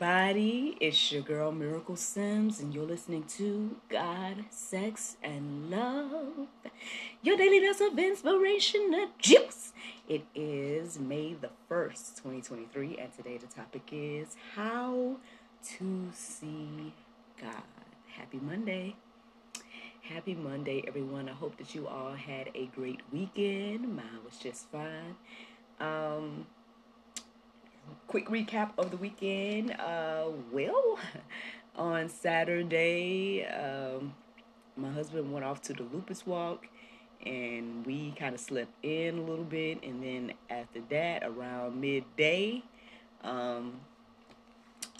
Everybody. 0.00 0.76
It's 0.80 1.10
your 1.10 1.22
girl 1.22 1.50
Miracle 1.50 1.96
Sims, 1.96 2.60
and 2.60 2.72
you're 2.72 2.86
listening 2.86 3.24
to 3.36 3.76
God, 3.88 4.44
Sex, 4.48 5.16
and 5.24 5.70
Love. 5.70 6.46
Your 7.22 7.36
daily 7.36 7.58
dose 7.58 7.80
of 7.80 7.98
inspiration, 7.98 9.08
juice. 9.18 9.72
It 10.08 10.24
is 10.36 11.00
May 11.00 11.34
the 11.34 11.50
1st, 11.68 12.14
2023, 12.14 12.96
and 12.98 13.12
today 13.12 13.38
the 13.38 13.48
topic 13.48 13.88
is 13.90 14.36
How 14.54 15.16
to 15.78 16.08
See 16.14 16.92
God. 17.42 17.62
Happy 18.06 18.38
Monday. 18.40 18.94
Happy 20.02 20.34
Monday, 20.36 20.84
everyone. 20.86 21.28
I 21.28 21.32
hope 21.32 21.56
that 21.56 21.74
you 21.74 21.88
all 21.88 22.12
had 22.12 22.50
a 22.54 22.66
great 22.66 23.00
weekend. 23.12 23.96
Mine 23.96 24.20
was 24.24 24.36
just 24.36 24.70
fine. 24.70 25.16
Um, 25.80 26.46
quick 28.06 28.28
recap 28.28 28.70
of 28.78 28.90
the 28.90 28.96
weekend. 28.96 29.72
Uh, 29.72 30.28
well, 30.52 30.98
on 31.76 32.08
Saturday, 32.08 33.44
um, 33.46 34.14
my 34.76 34.90
husband 34.90 35.32
went 35.32 35.44
off 35.44 35.60
to 35.62 35.72
the 35.72 35.82
lupus 35.82 36.26
walk 36.26 36.66
and 37.24 37.84
we 37.84 38.12
kind 38.12 38.34
of 38.34 38.40
slept 38.40 38.72
in 38.82 39.18
a 39.18 39.22
little 39.22 39.44
bit. 39.44 39.82
And 39.82 40.02
then 40.02 40.32
after 40.50 40.80
that, 40.90 41.24
around 41.24 41.80
midday, 41.80 42.62
um, 43.22 43.80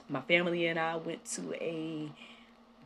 my 0.08 0.20
family 0.22 0.66
and 0.66 0.78
I 0.78 0.96
went 0.96 1.24
to 1.26 1.54
a 1.54 2.10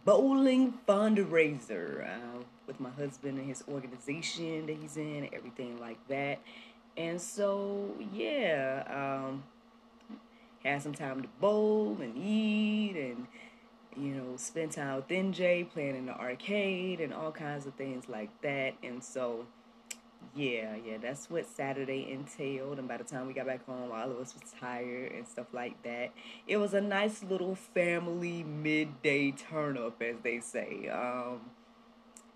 bowling 0.05 0.75
fundraiser 0.87 2.07
uh, 2.07 2.43
with 2.67 2.81
my 2.81 2.91
husband 2.91 3.39
and 3.39 3.49
his 3.49 3.63
organization 3.69 4.67
that 4.67 4.77
he's 4.77 4.97
in, 4.97 5.29
everything 5.33 5.79
like 5.79 5.99
that. 6.09 6.41
And 6.97 7.21
so, 7.21 7.95
yeah, 8.13 8.85
um, 9.25 9.45
had 10.65 10.83
some 10.83 10.95
time 10.95 11.23
to 11.23 11.29
bowl 11.41 11.99
and 12.01 12.17
eat 12.17 12.97
and 12.97 13.27
you 13.97 14.15
know 14.15 14.37
spend 14.37 14.73
time 14.73 14.97
with 14.97 15.09
NJ 15.09 15.71
playing 15.71 15.97
in 15.97 16.07
the 16.07 16.15
arcade 16.15 17.01
and 17.01 17.13
all 17.13 17.33
kinds 17.33 17.67
of 17.67 17.75
things 17.75 18.09
like 18.09 18.31
that. 18.43 18.75
And 18.83 19.03
so 19.03 19.47
yeah 20.35 20.77
yeah 20.87 20.99
that's 21.03 21.29
what 21.29 21.47
Saturday 21.47 22.09
entailed. 22.11 22.79
And 22.79 22.89
by 22.89 22.97
the 22.97 23.05
time 23.05 23.27
we 23.27 23.33
got 23.33 23.47
back 23.47 23.67
home 23.67 23.91
all 23.93 24.11
of 24.11 24.19
us 24.19 24.35
was 24.35 24.53
tired 24.59 25.13
and 25.13 25.27
stuff 25.27 25.47
like 25.53 25.83
that. 25.83 26.13
It 26.47 26.57
was 26.59 26.75
a 26.75 26.81
nice 26.81 27.23
little 27.23 27.55
family 27.55 28.43
midday 28.45 29.33
turn 29.33 29.77
up 29.77 30.01
as 30.01 30.17
they 30.23 30.41
say 30.41 30.89
um 30.89 31.41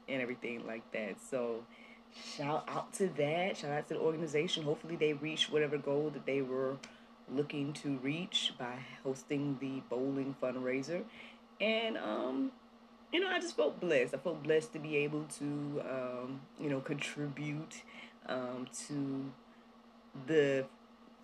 and 0.09 0.23
everything 0.23 0.67
like 0.67 0.91
that. 0.93 1.17
So 1.31 1.65
shout 2.37 2.69
out 2.69 2.93
to 2.95 3.09
that. 3.17 3.57
Shout 3.57 3.73
out 3.73 3.89
to 3.89 3.95
the 3.95 4.01
organization. 4.01 4.65
Hopefully 4.65 4.97
they 4.97 5.13
reached 5.13 5.51
whatever 5.51 5.79
goal 5.79 6.11
that 6.11 6.27
they 6.27 6.43
were 6.43 6.77
looking 7.33 7.73
to 7.73 7.99
reach 7.99 8.53
by 8.59 8.79
hosting 9.03 9.59
the 9.61 9.83
bowling 9.89 10.35
fundraiser. 10.43 11.03
And, 11.61 11.97
um, 11.97 12.53
you 13.13 13.21
know, 13.21 13.29
I 13.29 13.41
just 13.41 13.57
felt 13.57 13.81
blessed. 13.81 14.15
I 14.15 14.19
felt 14.19 14.43
blessed 14.43 14.73
to 14.75 14.79
be 14.79 14.97
able 14.99 15.25
to, 15.39 15.83
um, 15.89 16.41
you 16.61 16.69
know, 16.69 16.81
contribute 16.81 17.83
um, 18.29 18.67
to 18.87 19.25
the 20.27 20.67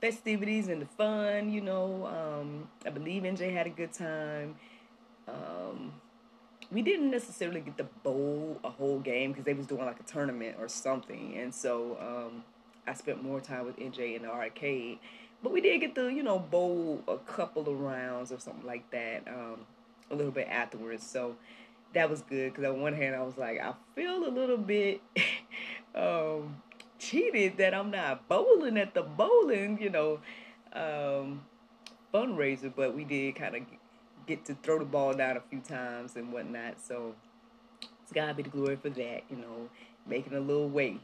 festivities 0.01 0.69
and 0.69 0.83
the 0.83 0.87
fun. 0.87 1.51
You 1.51 1.61
know, 1.61 2.07
um, 2.07 2.69
I 2.85 2.91
believe 2.91 3.23
NJ 3.23 3.53
had 3.53 3.67
a 3.67 3.71
good 3.71 3.93
time. 3.93 4.57
Um, 5.29 5.93
we 6.71 6.83
didn't 6.83 7.11
necessarily 7.11 7.61
get 7.61 7.77
to 7.79 7.85
bowl 8.03 8.59
a 8.65 8.71
whole 8.71 8.99
game 8.99 9.33
because 9.33 9.45
they 9.45 9.55
was 9.55 9.67
doing 9.67 9.85
like 9.85 10.01
a 10.01 10.05
tournament 10.05 10.57
or 10.59 10.69
something, 10.69 11.37
and 11.37 11.55
so 11.55 11.99
um, 12.01 12.45
I 12.87 12.95
spent 12.95 13.23
more 13.23 13.41
time 13.41 13.67
with 13.67 13.77
NJ 13.79 14.17
in 14.17 14.23
the 14.23 14.31
arcade 14.31 14.99
but 15.43 15.53
we 15.53 15.61
did 15.61 15.81
get 15.81 15.95
to, 15.97 16.09
you 16.09 16.23
know, 16.23 16.39
bowl 16.39 17.03
a 17.09 17.17
couple 17.17 17.69
of 17.69 17.79
rounds 17.81 18.31
or 18.31 18.39
something 18.39 18.67
like 18.67 18.89
that 18.91 19.27
um, 19.27 19.61
a 20.11 20.15
little 20.15 20.33
bit 20.33 20.49
afterwards. 20.49 21.05
So 21.05 21.37
that 21.95 22.09
was 22.09 22.23
good 22.23 22.53
because 22.53 22.69
on 22.69 22.81
one 22.81 22.95
hand, 22.95 23.15
I 23.15 23.23
was 23.23 23.37
like, 23.37 23.61
I 23.61 23.75
feel 23.95 24.27
a 24.27 24.31
little 24.31 24.57
bit 24.57 25.01
um, 25.95 26.63
cheated 26.99 27.57
that 27.57 27.75
I'm 27.75 27.91
not 27.91 28.29
bowling 28.29 28.79
at 28.79 28.95
the 28.95 29.03
bowling, 29.03 29.81
you 29.81 29.91
know, 29.91 30.21
um, 30.73 31.43
fundraiser. 32.15 32.73
But 32.75 32.95
we 32.95 33.05
did 33.05 33.35
kind 33.35 33.57
of 33.57 33.63
get 34.27 34.45
to 34.45 34.55
throw 34.55 34.79
the 34.79 34.85
ball 34.85 35.13
down 35.13 35.37
a 35.37 35.43
few 35.51 35.61
times 35.61 36.15
and 36.15 36.33
whatnot. 36.33 36.81
So 36.81 37.15
it's 38.03 38.13
got 38.13 38.27
to 38.27 38.35
be 38.35 38.45
the 38.45 38.51
glory 38.51 38.77
for 38.77 38.91
that, 38.91 39.23
you 39.29 39.37
know, 39.37 39.69
making 40.07 40.35
a 40.35 40.41
little 40.41 40.69
weight 40.69 41.01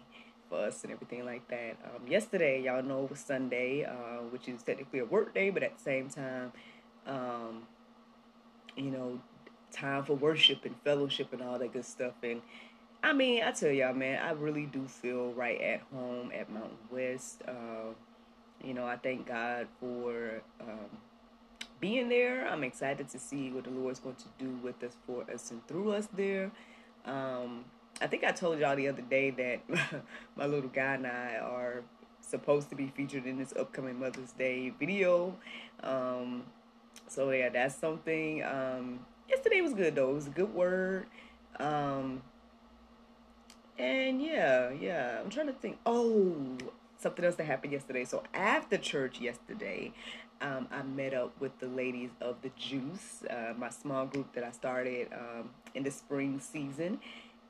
us 0.52 0.84
and 0.84 0.92
everything 0.92 1.24
like 1.24 1.46
that. 1.48 1.76
Um, 1.84 2.06
yesterday, 2.06 2.62
y'all 2.62 2.82
know 2.82 3.04
it 3.04 3.10
was 3.10 3.20
Sunday, 3.20 3.84
uh, 3.84 4.22
which 4.30 4.48
is 4.48 4.62
technically 4.62 5.00
a 5.00 5.04
work 5.04 5.34
day, 5.34 5.50
but 5.50 5.62
at 5.62 5.76
the 5.76 5.82
same 5.82 6.08
time, 6.08 6.52
um, 7.06 7.62
you 8.76 8.90
know, 8.90 9.20
time 9.72 10.04
for 10.04 10.14
worship 10.14 10.64
and 10.64 10.74
fellowship 10.84 11.32
and 11.32 11.42
all 11.42 11.58
that 11.58 11.72
good 11.72 11.84
stuff. 11.84 12.14
And 12.22 12.42
I 13.02 13.12
mean, 13.12 13.42
I 13.42 13.52
tell 13.52 13.70
y'all, 13.70 13.94
man, 13.94 14.20
I 14.22 14.32
really 14.32 14.66
do 14.66 14.84
feel 14.86 15.32
right 15.32 15.60
at 15.60 15.80
home 15.92 16.32
at 16.32 16.50
Mountain 16.50 16.78
West. 16.90 17.42
Uh, 17.46 17.94
you 18.62 18.74
know, 18.74 18.86
I 18.86 18.96
thank 18.96 19.26
God 19.26 19.68
for 19.80 20.42
um, 20.60 20.98
being 21.80 22.08
there. 22.08 22.48
I'm 22.48 22.64
excited 22.64 23.08
to 23.10 23.18
see 23.18 23.50
what 23.50 23.64
the 23.64 23.70
Lord's 23.70 24.00
going 24.00 24.16
to 24.16 24.44
do 24.44 24.50
with 24.62 24.82
us, 24.82 24.96
for 25.06 25.24
us, 25.32 25.50
and 25.50 25.66
through 25.68 25.92
us 25.92 26.08
there. 26.12 26.50
Um, 27.04 27.64
I 28.00 28.06
think 28.06 28.24
I 28.24 28.30
told 28.30 28.58
y'all 28.58 28.76
the 28.76 28.88
other 28.88 29.02
day 29.02 29.30
that 29.30 30.04
my 30.36 30.46
little 30.46 30.70
guy 30.70 30.94
and 30.94 31.06
I 31.06 31.36
are 31.36 31.82
supposed 32.20 32.68
to 32.70 32.76
be 32.76 32.88
featured 32.88 33.26
in 33.26 33.38
this 33.38 33.52
upcoming 33.58 33.98
Mother's 33.98 34.32
Day 34.32 34.70
video. 34.70 35.34
Um, 35.82 36.44
so 37.08 37.30
yeah, 37.30 37.48
that's 37.48 37.74
something. 37.74 38.44
Um, 38.44 39.00
yesterday 39.28 39.60
was 39.60 39.74
good 39.74 39.94
though. 39.96 40.10
It 40.10 40.14
was 40.14 40.26
a 40.28 40.30
good 40.30 40.54
word. 40.54 41.06
Um, 41.58 42.22
and 43.78 44.22
yeah, 44.22 44.70
yeah. 44.70 45.18
I'm 45.20 45.30
trying 45.30 45.46
to 45.46 45.52
think. 45.52 45.78
Oh, 45.84 46.56
something 46.98 47.24
else 47.24 47.36
that 47.36 47.44
happened 47.44 47.72
yesterday. 47.72 48.04
So 48.04 48.22
after 48.34 48.76
church 48.76 49.20
yesterday, 49.20 49.92
um, 50.40 50.68
I 50.70 50.82
met 50.82 51.14
up 51.14 51.32
with 51.40 51.58
the 51.58 51.66
ladies 51.66 52.10
of 52.20 52.36
the 52.42 52.50
Juice, 52.56 53.24
uh, 53.28 53.54
my 53.56 53.70
small 53.70 54.06
group 54.06 54.32
that 54.34 54.44
I 54.44 54.52
started 54.52 55.08
um, 55.12 55.50
in 55.74 55.82
the 55.82 55.90
spring 55.90 56.40
season 56.40 57.00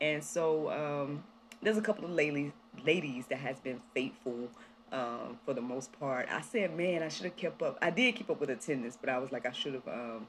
and 0.00 0.22
so 0.22 0.70
um, 0.70 1.25
there's 1.62 1.78
a 1.78 1.82
couple 1.82 2.04
of 2.04 2.10
ladies 2.10 2.53
ladies 2.84 3.26
that 3.26 3.38
has 3.38 3.59
been 3.60 3.81
faithful 3.94 4.48
um, 4.92 5.38
for 5.44 5.54
the 5.54 5.60
most 5.60 5.98
part. 5.98 6.28
I 6.31 6.41
said, 6.41 6.76
man, 6.76 7.03
I 7.03 7.09
should 7.09 7.25
have 7.25 7.36
kept 7.36 7.62
up. 7.62 7.78
I 7.82 7.91
did 7.91 8.14
keep 8.14 8.31
up 8.31 8.41
with 8.41 8.50
attendance, 8.50 8.97
but 8.98 9.10
I 9.10 9.19
was 9.19 9.32
like, 9.32 9.47
I 9.47 9.53
should 9.53 9.75
have, 9.75 9.88
um, 9.88 10.26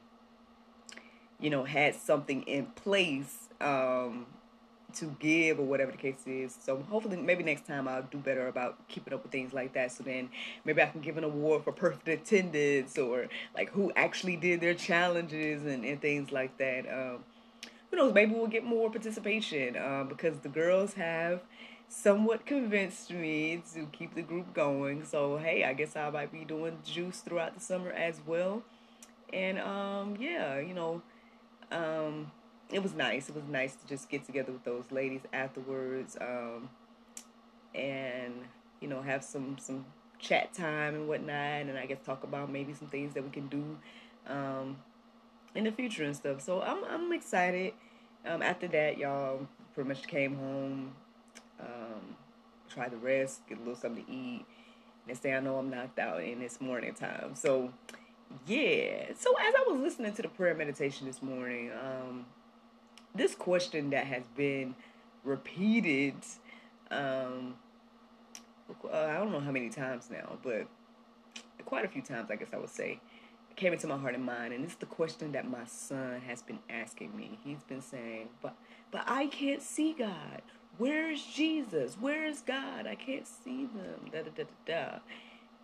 you 1.40 1.50
know, 1.50 1.64
had 1.64 1.96
something 1.96 2.44
in 2.44 2.66
place 2.68 3.50
um, 3.62 4.26
to 4.96 5.16
give 5.20 5.60
or 5.60 5.66
whatever 5.66 5.92
the 5.92 5.98
case 5.98 6.24
is. 6.26 6.58
So 6.60 6.84
hopefully, 6.90 7.18
maybe 7.18 7.44
next 7.44 7.68
time 7.68 7.88
I'll 7.88 8.04
do 8.04 8.18
better 8.18 8.48
about 8.48 8.88
keeping 8.88 9.14
up 9.14 9.24
with 9.24 9.32
things 9.32 9.54
like 9.54 9.74
that. 9.74 9.92
So 9.92 10.04
then 10.04 10.30
maybe 10.66 10.82
I 10.82 10.88
can 10.88 11.02
give 11.02 11.18
an 11.18 11.24
award 11.24 11.64
for 11.64 11.72
perfect 11.72 12.08
attendance 12.08 12.98
or 12.98 13.28
like 13.56 13.70
who 13.72 13.92
actually 13.96 14.36
did 14.36 14.60
their 14.62 14.74
challenges 14.74 15.66
and, 15.66 15.86
and 15.86 16.02
things 16.02 16.32
like 16.32 16.58
that. 16.58 16.86
Um, 16.92 17.24
who 17.90 17.98
knows, 17.98 18.14
maybe 18.14 18.34
we'll 18.34 18.48
get 18.48 18.64
more 18.64 18.90
participation 18.90 19.76
um, 19.78 20.08
because 20.08 20.40
the 20.40 20.50
girls 20.50 20.94
have 20.94 21.42
somewhat 21.88 22.46
convinced 22.46 23.12
me 23.12 23.64
to 23.74 23.88
keep 23.92 24.14
the 24.14 24.22
group 24.22 24.54
going. 24.54 25.04
So, 25.04 25.38
hey, 25.38 25.64
I 25.64 25.74
guess 25.74 25.96
I 25.96 26.10
might 26.10 26.32
be 26.32 26.46
doing 26.46 26.78
juice 26.86 27.20
throughout 27.20 27.56
the 27.56 27.60
summer 27.60 27.92
as 27.92 28.22
well. 28.26 28.64
And 29.34 29.60
um, 29.60 30.18
yeah, 30.20 30.60
you 30.60 30.74
know, 30.74 31.02
um, 31.72 32.32
it 32.72 32.84
was 32.84 32.94
nice. 32.94 33.30
It 33.30 33.36
was 33.36 33.46
nice 33.46 33.76
to 33.76 33.88
just 33.88 34.10
get 34.10 34.26
together 34.26 34.52
with 34.52 34.64
those 34.64 34.86
ladies 34.92 35.22
afterwards 35.34 36.16
um, 36.22 36.70
and, 37.74 38.34
you 38.80 38.88
know, 38.88 39.02
have 39.02 39.24
some, 39.24 39.58
some 39.60 39.86
chat 40.20 40.54
time 40.54 40.94
and 40.94 41.08
whatnot. 41.08 41.62
And 41.62 41.78
I 41.78 41.88
guess 41.88 42.00
talk 42.06 42.24
about 42.24 42.52
maybe 42.52 42.74
some 42.74 42.88
things 42.88 43.14
that 43.16 43.24
we 43.24 43.32
can 43.32 43.48
do 43.48 43.78
um, 44.28 44.78
in 45.56 45.64
the 45.64 45.72
future 45.72 46.04
and 46.04 46.16
stuff. 46.16 46.42
So 46.42 46.62
I'm 46.62 46.84
I'm 46.86 47.12
excited. 47.14 47.74
Um, 48.26 48.42
after 48.42 48.68
that, 48.70 48.98
y'all 48.98 49.48
pretty 49.74 49.88
much 49.88 50.08
came 50.08 50.36
home. 50.36 50.92
Um, 51.60 52.16
try 52.70 52.88
to 52.88 52.98
rest, 52.98 53.48
get 53.48 53.58
a 53.58 53.62
little 53.62 53.76
something 53.76 54.06
to 54.06 54.12
eat. 54.12 54.46
Next 55.08 55.20
thing 55.20 55.34
I 55.34 55.40
know, 55.40 55.58
I'm 55.58 55.70
knocked 55.70 56.00
out 56.00 56.22
and 56.22 56.42
it's 56.42 56.62
morning 56.62 56.94
time. 56.94 57.32
So, 57.34 57.74
yeah. 58.46 59.12
So 59.18 59.34
as 59.40 59.54
I 59.56 59.64
was 59.68 59.80
listening 59.80 60.14
to 60.14 60.22
the 60.22 60.28
prayer 60.28 60.54
meditation 60.54 61.08
this 61.08 61.22
morning, 61.22 61.72
um, 61.72 62.26
this 63.16 63.34
question 63.36 63.90
that 63.90 64.06
has 64.06 64.24
been 64.36 64.76
repeated, 65.24 66.14
um, 66.92 67.56
uh, 68.86 68.96
I 68.96 69.16
don't 69.16 69.32
know 69.32 69.40
how 69.40 69.52
many 69.52 69.70
times 69.70 70.10
now, 70.12 70.38
but 70.44 70.68
quite 71.66 71.86
a 71.86 71.88
few 71.88 72.02
times, 72.02 72.30
I 72.30 72.36
guess 72.36 72.50
I 72.54 72.58
would 72.58 72.70
say, 72.70 73.00
came 73.60 73.74
into 73.74 73.88
my 73.88 73.98
heart 73.98 74.16
and 74.16 74.26
mind, 74.26 74.54
and 74.54 74.64
it's 74.64 74.76
the 74.76 74.86
question 74.86 75.34
that 75.34 75.50
my 75.50 75.66
son 75.66 76.22
has 76.26 76.42
been 76.42 76.60
asking 76.70 77.16
me. 77.16 77.38
He's 77.44 77.64
been 77.64 77.82
saying, 77.82 78.30
"But, 78.42 78.56
but 78.90 79.04
I 79.06 79.28
can't 79.28 79.62
see 79.62 79.94
God. 79.94 80.42
Where 80.78 81.12
is 81.12 81.22
Jesus? 81.22 81.96
Where 82.00 82.26
is 82.26 82.42
God? 82.42 82.88
I 82.88 82.96
can't 82.96 83.28
see 83.28 83.66
them." 83.66 84.10
Da 84.12 84.22
da 84.22 84.30
da 84.36 84.44
da 84.44 84.66
da. 84.66 85.00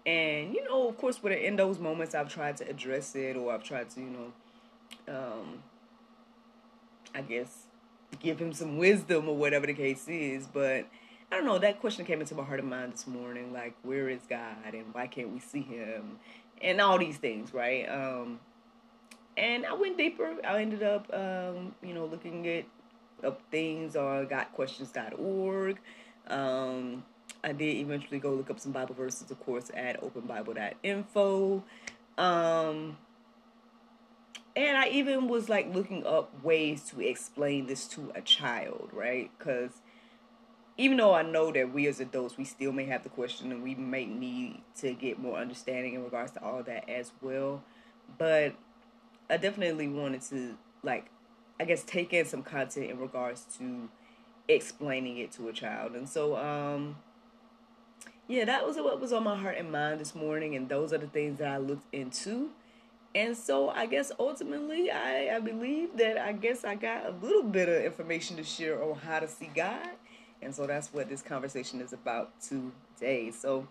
And 0.05 0.53
you 0.53 0.63
know, 0.65 0.89
of 0.89 0.97
course, 0.97 1.23
when 1.23 1.33
in 1.33 1.55
those 1.55 1.79
moments, 1.79 2.13
I've 2.13 2.29
tried 2.29 2.57
to 2.57 2.69
address 2.69 3.15
it, 3.15 3.37
or 3.37 3.53
I've 3.53 3.63
tried 3.63 3.89
to, 3.91 4.01
you 4.01 4.09
know, 5.07 5.15
um, 5.15 5.63
I 7.15 7.21
guess, 7.21 7.63
give 8.19 8.39
him 8.39 8.51
some 8.51 8.77
wisdom 8.77 9.29
or 9.29 9.37
whatever 9.37 9.65
the 9.65 9.73
case 9.73 10.07
is. 10.09 10.47
But 10.47 10.85
I 11.31 11.37
don't 11.37 11.45
know. 11.45 11.57
That 11.57 11.79
question 11.79 12.05
came 12.05 12.19
into 12.19 12.35
my 12.35 12.43
heart 12.43 12.59
and 12.59 12.69
mind 12.69 12.93
this 12.93 13.07
morning, 13.07 13.51
like, 13.51 13.75
where 13.83 14.09
is 14.09 14.21
God, 14.29 14.73
and 14.73 14.85
why 14.93 15.07
can't 15.07 15.29
we 15.29 15.39
see 15.39 15.61
Him, 15.61 16.19
and 16.61 16.81
all 16.81 16.97
these 16.97 17.17
things, 17.17 17.53
right? 17.53 17.85
Um, 17.89 18.39
and 19.37 19.65
I 19.65 19.73
went 19.73 19.97
deeper. 19.97 20.35
I 20.47 20.61
ended 20.61 20.83
up, 20.83 21.11
um, 21.13 21.75
you 21.81 21.93
know, 21.93 22.05
looking 22.05 22.47
at 22.47 22.65
up 23.23 23.41
things 23.51 23.95
on 23.95 24.27
GotQuestions.org. 24.27 25.79
Um, 26.27 27.03
I 27.43 27.51
did 27.51 27.77
eventually 27.77 28.19
go 28.19 28.31
look 28.31 28.49
up 28.49 28.59
some 28.59 28.71
Bible 28.71 28.95
verses, 28.95 29.29
of 29.29 29.39
course, 29.39 29.69
at 29.75 30.01
openbible.info. 30.01 31.63
Um, 32.17 32.97
and 34.55 34.77
I 34.77 34.87
even 34.87 35.27
was 35.27 35.49
like 35.49 35.73
looking 35.73 36.05
up 36.05 36.43
ways 36.43 36.83
to 36.89 37.01
explain 37.01 37.67
this 37.67 37.87
to 37.89 38.11
a 38.15 38.21
child, 38.21 38.89
right? 38.93 39.29
Because 39.37 39.81
even 40.77 40.97
though 40.97 41.13
I 41.13 41.21
know 41.21 41.51
that 41.51 41.73
we 41.73 41.87
as 41.87 41.99
adults, 41.99 42.37
we 42.37 42.43
still 42.43 42.71
may 42.71 42.85
have 42.85 43.03
the 43.03 43.09
question 43.09 43.51
and 43.51 43.63
we 43.63 43.75
may 43.75 44.05
need 44.05 44.61
to 44.81 44.93
get 44.93 45.19
more 45.19 45.37
understanding 45.37 45.93
in 45.93 46.03
regards 46.03 46.31
to 46.33 46.43
all 46.43 46.63
that 46.63 46.89
as 46.89 47.11
well. 47.21 47.63
But 48.17 48.55
I 49.29 49.37
definitely 49.37 49.87
wanted 49.87 50.21
to, 50.23 50.57
like, 50.83 51.09
I 51.59 51.63
guess, 51.63 51.83
take 51.83 52.13
in 52.13 52.25
some 52.25 52.43
content 52.43 52.91
in 52.91 52.99
regards 52.99 53.45
to 53.57 53.89
explaining 54.47 55.17
it 55.17 55.31
to 55.33 55.47
a 55.47 55.53
child. 55.53 55.93
And 55.93 56.07
so, 56.09 56.35
um, 56.35 56.97
yeah, 58.27 58.43
that 58.45 58.65
was 58.65 58.75
what 58.75 58.99
was 58.99 59.13
on 59.13 59.23
my 59.23 59.37
heart 59.37 59.57
and 59.57 59.71
mind 59.71 59.99
this 59.99 60.13
morning, 60.13 60.55
and 60.55 60.67
those 60.67 60.91
are 60.91 60.97
the 60.97 61.07
things 61.07 61.39
that 61.39 61.47
I 61.47 61.57
looked 61.57 61.93
into. 61.93 62.49
And 63.13 63.37
so 63.37 63.69
I 63.69 63.85
guess 63.85 64.11
ultimately 64.19 64.91
I, 64.91 65.37
I 65.37 65.39
believe 65.39 65.95
that 65.97 66.17
I 66.17 66.33
guess 66.33 66.65
I 66.65 66.75
got 66.75 67.05
a 67.05 67.11
little 67.11 67.43
bit 67.43 67.69
of 67.69 67.81
information 67.85 68.35
to 68.35 68.43
share 68.43 68.83
on 68.83 68.97
how 68.97 69.19
to 69.19 69.27
see 69.27 69.49
God. 69.55 69.87
And 70.45 70.55
so 70.55 70.65
that's 70.67 70.93
what 70.93 71.09
this 71.09 71.21
conversation 71.21 71.81
is 71.81 71.91
about 71.91 72.31
today. 72.39 73.31
So 73.31 73.67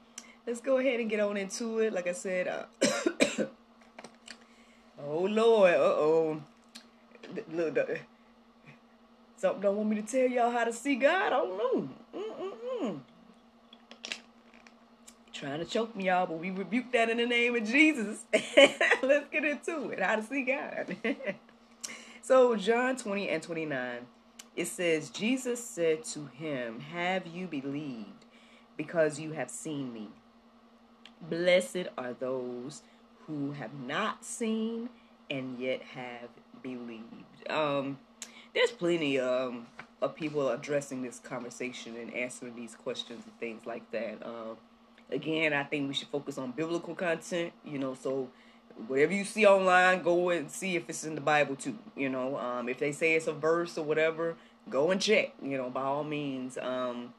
let's 0.47 0.61
go 0.61 0.79
ahead 0.79 1.01
and 1.01 1.09
get 1.09 1.21
on 1.21 1.37
into 1.37 1.79
it. 1.79 1.93
Like 1.93 2.07
I 2.07 2.13
said, 2.13 2.49
uh, 2.49 2.65
oh 5.03 5.21
Lord, 5.21 5.75
uh 5.75 5.79
oh. 5.79 6.43
Look, 7.51 7.79
something 9.37 9.63
don't 9.63 9.77
want 9.77 9.89
me 9.89 9.97
to 9.97 10.03
tell 10.03 10.29
y'all 10.29 10.51
how 10.51 10.65
to 10.65 10.73
see 10.73 10.97
God. 10.97 11.27
I 11.27 11.31
don't 11.31 11.57
know. 11.57 11.89
Mm-mm-mm 12.15 13.01
trying 15.45 15.59
to 15.59 15.65
choke 15.65 15.95
me, 15.95 16.07
y'all, 16.07 16.27
but 16.27 16.39
we 16.39 16.51
rebuke 16.51 16.91
that 16.93 17.11
in 17.11 17.19
the 17.19 17.27
name 17.27 17.55
of 17.55 17.65
Jesus. 17.65 18.25
Let's 19.03 19.29
get 19.31 19.45
into 19.45 19.91
it. 19.91 20.01
How 20.01 20.17
to 20.17 20.23
see 20.23 20.43
God. 20.43 20.97
so, 22.23 22.57
John 22.57 22.97
20 22.97 23.29
and 23.29 23.43
29, 23.43 23.99
it 24.57 24.67
says, 24.67 25.11
Jesus 25.11 25.63
said 25.63 26.05
to 26.05 26.27
him, 26.27 26.81
Have 26.81 27.27
you 27.27 27.47
believed 27.47 28.25
because 28.77 29.19
you 29.19 29.33
have 29.33 29.51
seen 29.51 29.93
me? 29.93 30.09
Blessed 31.29 31.89
are 31.97 32.13
those 32.13 32.83
who 33.27 33.53
have 33.53 33.75
not 33.75 34.25
seen 34.25 34.91
and 35.31 35.59
yet 35.59 35.83
have 35.83 36.29
believed. 36.63 37.51
Um, 37.51 37.99
there's 38.55 38.71
plenty 38.71 39.19
um, 39.19 39.67
of 40.01 40.15
people 40.15 40.49
addressing 40.51 41.03
this 41.03 41.19
conversation 41.19 41.97
and 41.97 42.15
answering 42.15 42.55
these 42.55 42.75
questions 42.75 43.25
and 43.25 43.39
things 43.41 43.67
like 43.67 43.91
that. 43.91 44.25
Um, 44.25 44.57
again, 45.11 45.53
I 45.53 45.65
think 45.65 45.89
we 45.89 45.95
should 45.95 46.09
focus 46.09 46.39
on 46.39 46.53
biblical 46.53 46.95
content, 46.95 47.53
you 47.65 47.79
know, 47.79 47.95
so 47.95 48.29
whatever 48.87 49.13
you 49.13 49.25
see 49.25 49.47
online, 49.47 50.03
go 50.03 50.31
and 50.31 50.51
see 50.51 50.77
if 50.77 50.89
it's 50.89 51.05
in 51.05 51.15
the 51.15 51.21
Bible 51.21 51.57
too, 51.57 51.79
you 51.97 52.09
know. 52.09 52.39
Um, 52.39 52.69
if 52.69 52.79
they 52.79 52.93
say 52.93 53.15
it's 53.15 53.27
a 53.27 53.33
verse 53.33 53.79
or 53.79 53.85
whatever, 53.85 54.37
go 54.69 54.91
and 54.91 55.01
check, 55.01 55.33
you 55.43 55.57
know, 55.57 55.71
by 55.71 55.83
all 55.83 56.05
means. 56.05 56.59
Um, 56.59 57.15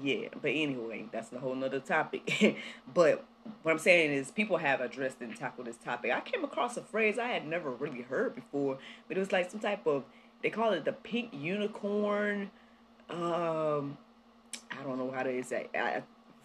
yeah, 0.00 0.28
but 0.40 0.48
anyway, 0.48 1.06
that's 1.12 1.32
a 1.32 1.38
whole 1.38 1.54
nother 1.54 1.80
topic. 1.80 2.56
but 2.94 3.24
what 3.62 3.72
I'm 3.72 3.78
saying 3.78 4.12
is 4.12 4.30
people 4.30 4.56
have 4.58 4.80
addressed 4.80 5.20
and 5.20 5.36
tackled 5.36 5.66
this 5.66 5.76
topic. 5.76 6.12
I 6.12 6.20
came 6.20 6.44
across 6.44 6.76
a 6.76 6.82
phrase 6.82 7.18
I 7.18 7.28
had 7.28 7.46
never 7.46 7.70
really 7.70 8.02
heard 8.02 8.34
before, 8.34 8.78
but 9.08 9.16
it 9.16 9.20
was 9.20 9.32
like 9.32 9.50
some 9.50 9.60
type 9.60 9.86
of 9.86 10.04
they 10.42 10.50
call 10.50 10.72
it 10.72 10.84
the 10.84 10.92
pink 10.92 11.30
unicorn. 11.32 12.50
Um, 13.10 13.96
I 14.70 14.82
don't 14.82 14.98
know 14.98 15.10
how 15.10 15.22
to 15.22 15.42
say. 15.44 15.68
I, 15.74 16.02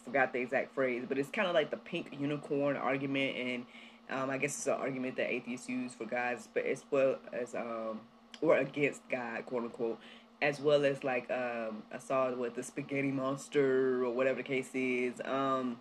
forgot 0.07 0.31
the 0.31 0.39
exact 0.39 0.73
phrase, 0.73 1.03
but 1.05 1.17
it's 1.17 1.29
kind 1.29 1.49
of 1.49 1.53
like 1.53 1.69
the 1.69 1.75
pink 1.75 2.15
unicorn 2.17 2.77
argument, 2.77 3.35
and 3.35 3.65
um, 4.09 4.29
I 4.29 4.37
guess 4.37 4.57
it's 4.57 4.67
an 4.67 4.73
argument 4.73 5.17
that 5.17 5.31
atheists 5.31 5.67
use 5.67 5.93
for 5.93 6.05
guys, 6.05 6.47
but 6.53 6.65
as 6.65 6.83
well 6.89 7.17
as 7.33 7.55
um, 7.55 7.99
or 8.41 8.57
against 8.57 9.01
God, 9.09 9.45
quote 9.45 9.63
unquote, 9.63 9.99
as 10.41 10.61
well 10.61 10.85
as 10.85 11.03
like 11.03 11.29
um, 11.29 11.83
I 11.91 11.99
saw 11.99 12.33
with 12.33 12.55
the 12.55 12.63
spaghetti 12.63 13.11
monster 13.11 14.05
or 14.05 14.11
whatever 14.11 14.37
the 14.37 14.43
case 14.43 14.69
is. 14.73 15.21
Um, 15.25 15.77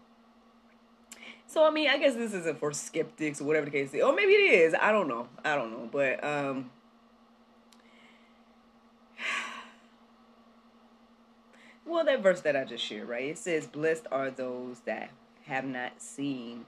so 1.46 1.64
I 1.64 1.70
mean, 1.70 1.88
I 1.88 1.98
guess 1.98 2.14
this 2.14 2.34
isn't 2.34 2.58
for 2.58 2.72
skeptics 2.72 3.40
or 3.40 3.44
whatever 3.44 3.66
the 3.66 3.70
case 3.70 3.94
is, 3.94 4.02
or 4.02 4.12
maybe 4.14 4.32
it 4.32 4.60
is. 4.60 4.74
I 4.74 4.90
don't 4.90 5.06
know. 5.06 5.28
I 5.44 5.54
don't 5.54 5.70
know, 5.70 5.88
but 5.90 6.22
um, 6.24 6.70
well, 11.86 12.04
that 12.04 12.22
verse 12.22 12.40
that 12.40 12.56
I 12.56 12.64
just 12.64 12.84
shared, 12.84 13.08
right? 13.08 13.26
It 13.26 13.38
says, 13.38 13.68
Blessed 13.68 14.08
are 14.10 14.30
those 14.30 14.80
that 14.80 15.10
have 15.44 15.64
not 15.64 16.02
seen 16.02 16.64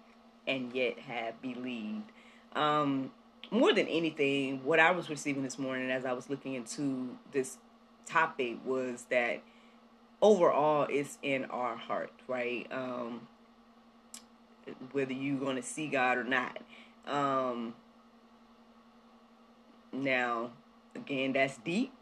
and 0.49 0.75
yet 0.75 0.99
have 0.99 1.41
believed. 1.41 2.11
Um, 2.57 3.13
more 3.51 3.73
than 3.73 3.87
anything, 3.87 4.65
what 4.65 4.81
I 4.81 4.91
was 4.91 5.09
receiving 5.09 5.43
this 5.43 5.59
morning 5.59 5.91
as 5.91 6.05
I 6.05 6.13
was 6.13 6.29
looking 6.29 6.55
into 6.55 7.17
this 7.33 7.59
topic 8.07 8.59
was 8.65 9.07
that 9.11 9.43
overall 10.21 10.87
it's 10.91 11.19
in 11.23 11.45
our 11.47 11.77
heart, 11.77 12.13
right? 12.27 12.67
Um, 12.73 13.29
whether 14.93 15.13
you're 15.13 15.39
going 15.39 15.57
to 15.57 15.63
see 15.63 15.87
God 15.87 16.19
or 16.19 16.25
not. 16.25 16.59
Um, 17.07 17.75
now, 19.93 20.51
again, 20.95 21.33
that's 21.33 21.57
deep. 21.59 21.93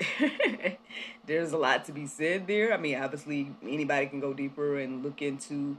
There's 1.27 1.53
a 1.53 1.59
lot 1.59 1.85
to 1.87 1.93
be 1.93 2.07
said 2.07 2.47
there. 2.47 2.73
I 2.73 2.77
mean, 2.77 2.97
obviously, 2.97 3.53
anybody 3.63 4.07
can 4.07 4.21
go 4.21 4.35
deeper 4.35 4.79
and 4.79 5.05
look 5.05 5.23
into 5.23 5.77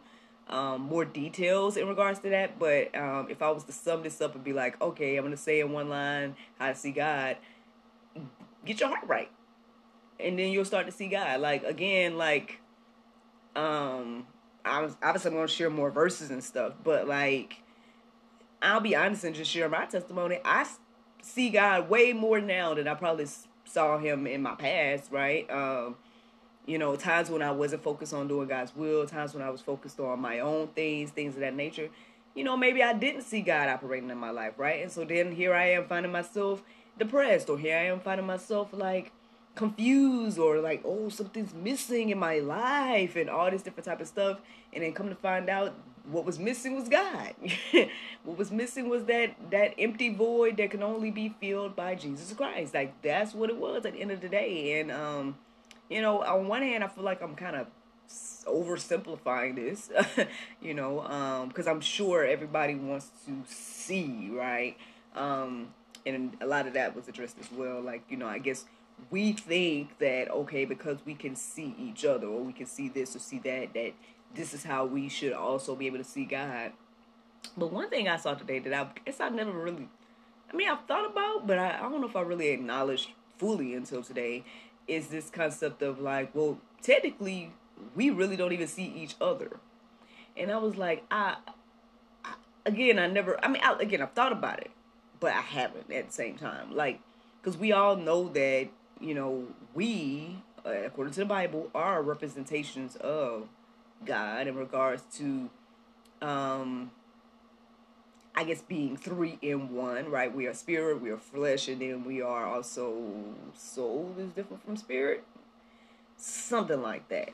um, 0.50 0.82
more 0.82 1.06
details 1.06 1.78
in 1.78 1.88
regards 1.88 2.20
to 2.20 2.30
that. 2.30 2.60
But 2.60 2.96
um, 2.96 3.28
if 3.30 3.42
I 3.42 3.52
was 3.52 3.64
to 3.66 3.72
sum 3.72 4.04
this 4.04 4.22
up 4.22 4.36
and 4.36 4.44
be 4.44 4.54
like, 4.54 4.82
okay, 4.82 5.18
I'm 5.18 5.24
going 5.24 5.36
to 5.36 5.42
say 5.42 5.60
in 5.60 5.72
one 5.72 5.90
line 5.90 6.36
how 6.60 6.68
to 6.68 6.76
see 6.76 6.92
God, 6.92 7.38
get 8.66 8.80
your 8.80 8.90
heart 8.90 9.08
right. 9.08 9.30
And 10.20 10.38
then 10.40 10.52
you'll 10.52 10.66
start 10.66 10.86
to 10.88 10.92
see 10.92 11.08
God. 11.08 11.42
Like, 11.42 11.64
again, 11.64 12.18
like, 12.18 12.60
um, 13.56 14.26
I 14.66 14.82
was 14.82 14.96
obviously 15.02 15.30
I'm 15.30 15.36
going 15.36 15.48
to 15.48 15.54
share 15.54 15.70
more 15.70 15.92
verses 15.92 16.32
and 16.32 16.44
stuff, 16.44 16.74
but 16.84 17.08
like, 17.08 17.62
I'll 18.62 18.80
be 18.80 18.96
honest 18.96 19.24
and 19.24 19.36
just 19.36 19.52
share 19.52 19.70
my 19.70 19.86
testimony. 19.86 20.40
I 20.44 20.68
see 21.22 21.50
God 21.50 21.90
way 21.90 22.14
more 22.14 22.42
now 22.42 22.74
than 22.74 22.88
I 22.88 22.94
probably 22.96 23.28
saw 23.66 23.98
him 23.98 24.26
in 24.28 24.42
my 24.42 24.56
past, 24.56 25.12
right? 25.12 25.50
Um, 25.50 25.96
you 26.68 26.78
know, 26.78 26.96
times 26.98 27.30
when 27.30 27.42
I 27.42 27.50
wasn't 27.52 27.82
focused 27.82 28.14
on 28.14 28.28
doing 28.28 28.48
God's 28.50 28.76
will, 28.76 29.08
times 29.08 29.34
when 29.34 29.42
I 29.42 29.50
was 29.50 29.62
focused 29.62 30.00
on 30.02 30.20
my 30.20 30.40
own 30.42 30.68
things, 30.68 31.10
things 31.12 31.34
of 31.36 31.40
that 31.40 31.56
nature. 31.56 31.90
You 32.36 32.44
know, 32.44 32.58
maybe 32.58 32.84
I 32.84 32.94
didn't 32.94 33.22
see 33.22 33.42
God 33.42 33.70
operating 33.70 34.10
in 34.12 34.18
my 34.18 34.30
life, 34.30 34.54
right? 34.58 34.84
And 34.84 34.92
so 34.92 35.06
then 35.06 35.32
here 35.32 35.56
I 35.56 35.72
am 35.72 35.88
finding 35.88 36.12
myself 36.12 36.62
depressed, 37.00 37.50
or 37.50 37.58
here 37.58 37.78
I 37.78 37.86
am 37.86 38.02
finding 38.02 38.28
myself 38.28 38.70
like 38.74 39.14
confused, 39.56 40.38
or 40.38 40.60
like, 40.60 40.82
oh, 40.84 41.08
something's 41.08 41.54
missing 41.54 42.10
in 42.10 42.20
my 42.20 42.40
life, 42.40 43.16
and 43.16 43.30
all 43.30 43.50
this 43.50 43.64
different 43.64 43.86
type 43.86 44.02
of 44.02 44.08
stuff. 44.08 44.40
And 44.74 44.84
then 44.84 44.92
come 44.92 45.08
to 45.08 45.16
find 45.16 45.50
out 45.50 45.74
what 46.12 46.26
was 46.26 46.38
missing 46.38 46.76
was 46.76 46.90
God. 46.90 47.34
what 48.24 48.38
was 48.38 48.52
missing 48.52 48.90
was 48.90 49.06
that 49.06 49.36
that 49.52 49.74
empty 49.80 50.14
void 50.14 50.58
that 50.58 50.72
can 50.72 50.84
only 50.84 51.12
be 51.12 51.34
filled 51.40 51.78
by 51.78 51.96
Jesus 51.96 52.34
Christ. 52.34 52.74
Like 52.74 53.02
that's 53.02 53.34
what 53.34 53.50
it 53.50 53.58
was 53.58 53.86
at 53.86 53.94
the 53.94 54.02
end 54.02 54.12
of 54.12 54.20
the 54.20 54.30
day. 54.30 54.80
And 54.82 54.92
um, 54.92 55.38
you 55.90 56.02
know, 56.02 56.24
on 56.24 56.48
one 56.48 56.62
hand, 56.62 56.84
I 56.84 56.88
feel 56.88 57.04
like 57.04 57.22
I'm 57.22 57.36
kind 57.36 57.56
of 57.56 57.68
oversimplifying 58.46 59.56
this, 59.56 59.90
you 60.62 60.74
know, 60.74 61.02
because 61.48 61.68
um, 61.68 61.76
I'm 61.76 61.82
sure 61.82 62.26
everybody 62.26 62.76
wants 62.76 63.12
to 63.26 63.44
see, 63.46 64.30
right? 64.32 64.78
Um, 65.16 65.70
and 66.06 66.38
a 66.42 66.46
lot 66.46 66.68
of 66.68 66.74
that 66.74 66.96
was 66.96 67.08
addressed 67.08 67.38
as 67.40 67.52
well. 67.52 67.82
Like, 67.82 68.04
you 68.10 68.18
know, 68.18 68.28
I 68.28 68.40
guess 68.40 68.66
we 69.10 69.34
think 69.34 69.98
that, 70.00 70.30
okay, 70.32 70.66
because 70.66 70.98
we 71.06 71.16
can 71.16 71.36
see 71.36 71.76
each 71.78 72.06
other 72.06 72.28
or 72.28 72.42
we 72.42 72.54
can 72.54 72.66
see 72.66 72.90
this 72.90 73.16
or 73.16 73.20
see 73.20 73.40
that, 73.40 73.74
that 73.74 73.94
this 74.34 74.54
is 74.54 74.64
how 74.64 74.86
we 74.86 75.10
should 75.10 75.34
also 75.34 75.76
be 75.76 75.88
able 75.88 75.98
to 75.98 76.04
see 76.04 76.26
God. 76.26 76.72
But 77.56 77.72
one 77.72 77.90
thing 77.90 78.08
I 78.08 78.18
saw 78.18 78.34
today 78.34 78.60
that 78.60 78.74
I 78.74 78.88
guess 79.06 79.20
I 79.20 79.30
never 79.30 79.52
really, 79.52 79.90
I 80.52 80.56
mean, 80.56 80.70
I've 80.70 80.86
thought 80.86 81.10
about, 81.10 81.48
but 81.48 81.58
I, 81.60 81.78
I 81.78 81.82
don't 81.82 82.02
know 82.02 82.08
if 82.08 82.16
I 82.16 82.22
really 82.22 82.50
acknowledged 82.50 83.10
fully 83.38 83.76
until 83.76 84.02
today, 84.02 84.44
is 84.88 85.08
this 85.08 85.30
concept 85.30 85.82
of 85.82 86.00
like, 86.00 86.34
well, 86.34 86.60
technically, 86.82 87.52
we 87.96 88.10
really 88.10 88.36
don't 88.36 88.54
even 88.54 88.68
see 88.68 88.86
each 88.86 89.16
other. 89.20 89.60
And 90.36 90.52
I 90.52 90.58
was 90.58 90.78
like, 90.78 91.04
I, 91.12 91.38
I 92.24 92.36
again, 92.66 93.00
I 93.00 93.08
never, 93.08 93.44
I 93.44 93.48
mean, 93.48 93.62
I, 93.64 93.76
again, 93.80 94.02
I've 94.02 94.12
thought 94.12 94.32
about 94.32 94.60
it, 94.60 94.72
but 95.20 95.34
I 95.34 95.42
haven't 95.42 95.92
at 95.92 96.08
the 96.08 96.14
same 96.14 96.38
time. 96.38 96.76
Like, 96.76 97.00
because 97.42 97.58
we 97.58 97.72
all 97.72 97.96
know 97.96 98.30
that, 98.30 98.68
you 99.00 99.14
know, 99.14 99.48
we, 99.74 100.44
uh, 100.66 100.70
according 100.86 101.14
to 101.14 101.20
the 101.22 101.26
Bible, 101.26 101.70
are 101.74 102.02
representations 102.02 102.96
of 102.98 103.48
God 104.06 104.48
in 104.48 104.56
regards 104.56 105.04
to, 105.18 105.50
um, 106.22 106.92
I 108.38 108.44
guess 108.44 108.62
being 108.62 108.96
three 108.96 109.40
in 109.42 109.74
one, 109.74 110.12
right? 110.12 110.34
We 110.34 110.46
are 110.46 110.54
spirit, 110.54 111.02
we 111.02 111.10
are 111.10 111.18
flesh, 111.18 111.68
and 111.68 111.82
then 111.82 112.06
we 112.06 112.22
are 112.22 112.46
also 112.46 112.94
soul 113.56 114.14
is 114.20 114.30
different 114.30 114.64
from 114.64 114.78
spirit, 114.78 115.24
something 116.18 116.80
like 116.80 117.10
that. 117.10 117.30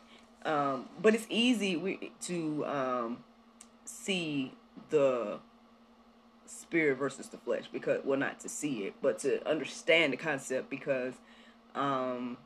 Um, 0.46 0.88
but 1.02 1.14
it's 1.14 1.28
easy 1.30 2.10
to 2.22 2.66
um, 2.66 3.18
see 3.84 4.54
the 4.92 5.40
spirit 6.46 6.98
versus 6.98 7.28
the 7.28 7.38
flesh 7.38 7.66
because, 7.74 8.00
well, 8.06 8.18
not 8.18 8.40
to 8.40 8.48
see 8.48 8.86
it, 8.86 8.94
but 9.02 9.20
to 9.20 9.46
understand 9.46 10.14
the 10.14 10.18
concept 10.18 10.70
because 10.70 11.16
um, 11.76 12.38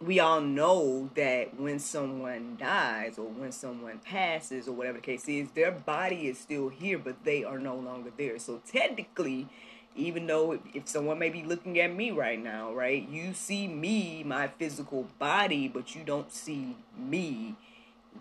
we 0.00 0.18
all 0.18 0.40
know 0.40 1.10
that 1.14 1.60
when 1.60 1.78
someone 1.78 2.56
dies 2.58 3.18
or 3.18 3.26
when 3.26 3.52
someone 3.52 3.98
passes 3.98 4.66
or 4.66 4.72
whatever 4.72 4.96
the 4.96 5.02
case 5.02 5.28
is, 5.28 5.50
their 5.50 5.70
body 5.70 6.26
is 6.26 6.38
still 6.38 6.70
here, 6.70 6.98
but 6.98 7.22
they 7.24 7.44
are 7.44 7.58
no 7.58 7.76
longer 7.76 8.10
there. 8.16 8.38
So 8.38 8.62
technically, 8.66 9.48
even 9.94 10.26
though 10.26 10.58
if, 10.72 10.88
someone 10.88 11.18
may 11.18 11.28
be 11.28 11.42
looking 11.42 11.78
at 11.78 11.94
me 11.94 12.10
right 12.12 12.42
now, 12.42 12.72
right, 12.72 13.06
you 13.08 13.34
see 13.34 13.68
me, 13.68 14.24
my 14.24 14.48
physical 14.48 15.06
body, 15.18 15.68
but 15.68 15.94
you 15.94 16.02
don't 16.02 16.32
see 16.32 16.76
me, 16.96 17.56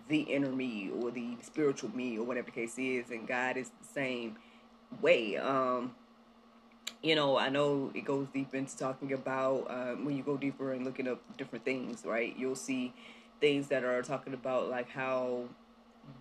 the 0.10 0.22
inner 0.22 0.52
me 0.52 0.92
or 1.02 1.12
the 1.12 1.38
spiritual 1.42 1.96
me 1.96 2.18
or 2.18 2.26
whatever 2.26 2.48
the 2.48 2.52
case 2.52 2.78
is. 2.78 3.10
And 3.10 3.26
God 3.26 3.56
is 3.56 3.70
the 3.82 3.88
same 3.94 4.36
way. 5.02 5.38
Um, 5.38 5.96
you 7.02 7.16
know, 7.16 7.38
I 7.38 7.50
know 7.50 7.92
it 7.94 8.04
goes 8.04 8.28
deep 8.34 8.54
into 8.54 8.76
talking 8.78 9.14
about 9.14 9.68
um, 9.70 10.06
when 10.06 10.18
you 10.18 10.24
go 10.24 10.38
deeper 10.38 10.74
and 10.74 10.84
looking 10.84 11.08
up 11.08 11.22
different 11.38 11.64
things, 11.64 12.04
right? 12.06 12.36
You'll 12.38 12.56
see 12.56 12.94
things 13.40 13.68
that 13.70 13.84
are 13.84 14.02
talking 14.02 14.34
about 14.34 14.70
like 14.70 14.90
how 14.90 15.46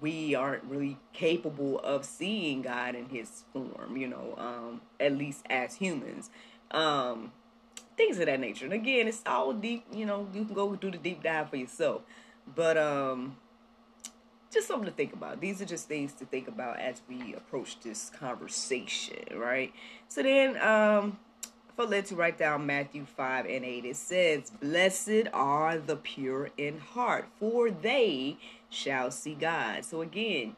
we 0.01 0.35
aren't 0.35 0.65
really 0.65 0.97
capable 1.13 1.81
of 1.81 2.05
seeing 2.05 2.63
God 2.63 2.95
in 2.95 3.09
His 3.09 3.45
form, 3.53 3.97
you 3.97 4.07
know, 4.07 4.35
um, 4.39 4.81
at 5.01 5.17
least 5.17 5.45
as 5.51 5.75
humans, 5.77 6.31
um, 6.71 7.33
things 7.97 8.19
of 8.19 8.27
that 8.27 8.39
nature. 8.39 8.65
And 8.65 8.75
again, 8.75 9.09
it's 9.09 9.23
all 9.27 9.53
deep, 9.53 9.85
you 9.93 10.07
know. 10.07 10.29
You 10.33 10.45
can 10.45 10.55
go 10.55 10.77
do 10.77 10.91
the 10.91 10.99
deep 10.99 11.23
dive 11.25 11.51
for 11.51 11.57
yourself, 11.57 12.03
but 12.55 12.77
um, 12.77 13.37
just 14.51 14.69
something 14.69 14.87
to 14.87 14.95
think 14.95 15.13
about. 15.13 15.41
These 15.41 15.61
are 15.61 15.67
just 15.67 15.89
things 15.89 16.13
to 16.15 16.25
think 16.25 16.49
about 16.49 16.79
as 16.81 17.03
we 17.09 17.35
approach 17.35 17.81
this 17.81 18.11
conversation, 18.11 19.25
right? 19.37 19.73
So 20.09 20.23
then, 20.23 20.61
um, 20.61 21.19
for 21.77 21.87
led 21.87 22.07
to 22.07 22.17
write 22.17 22.39
down 22.39 22.67
Matthew 22.67 23.05
5 23.05 23.47
and 23.47 23.65
8, 23.65 23.85
it 23.85 23.97
says, 23.97 24.51
Blessed 24.51 25.29
are 25.33 25.79
the 25.79 25.97
pure 25.97 26.51
in 26.59 26.79
heart, 26.79 27.27
for 27.39 27.71
they 27.71 28.37
shall 28.69 29.11
see 29.11 29.35
God. 29.35 29.85
So 29.85 30.03
again, 30.03 30.57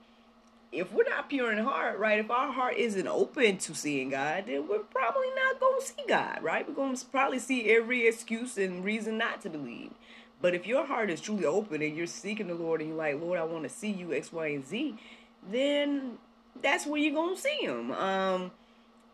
if 0.72 0.92
we're 0.92 1.08
not 1.08 1.28
pure 1.28 1.52
in 1.52 1.58
heart, 1.58 1.98
right, 1.98 2.20
if 2.20 2.30
our 2.30 2.52
heart 2.52 2.76
isn't 2.76 3.06
open 3.06 3.58
to 3.58 3.74
seeing 3.74 4.10
God, 4.10 4.44
then 4.46 4.68
we're 4.68 4.78
probably 4.78 5.28
not 5.36 5.60
going 5.60 5.80
to 5.80 5.86
see 5.86 6.04
God, 6.08 6.38
right? 6.42 6.66
We're 6.66 6.74
going 6.74 6.96
to 6.96 7.06
probably 7.06 7.38
see 7.38 7.68
every 7.70 8.06
excuse 8.06 8.56
and 8.56 8.84
reason 8.84 9.18
not 9.18 9.40
to 9.42 9.50
believe. 9.50 9.90
But 10.40 10.54
if 10.54 10.66
your 10.66 10.86
heart 10.86 11.10
is 11.10 11.20
truly 11.20 11.44
open 11.44 11.82
and 11.82 11.96
you're 11.96 12.06
seeking 12.06 12.48
the 12.48 12.54
Lord 12.54 12.80
and 12.80 12.90
you're 12.90 12.98
like, 12.98 13.20
Lord, 13.20 13.38
I 13.38 13.44
want 13.44 13.64
to 13.64 13.68
see 13.68 13.90
you 13.90 14.14
X, 14.14 14.32
Y, 14.32 14.46
and 14.48 14.66
Z, 14.66 14.96
then 15.50 16.18
that's 16.60 16.86
where 16.86 17.00
you're 17.00 17.14
going 17.14 17.36
to 17.36 17.40
see 17.40 17.58
Him. 17.60 17.92
Um, 17.92 18.50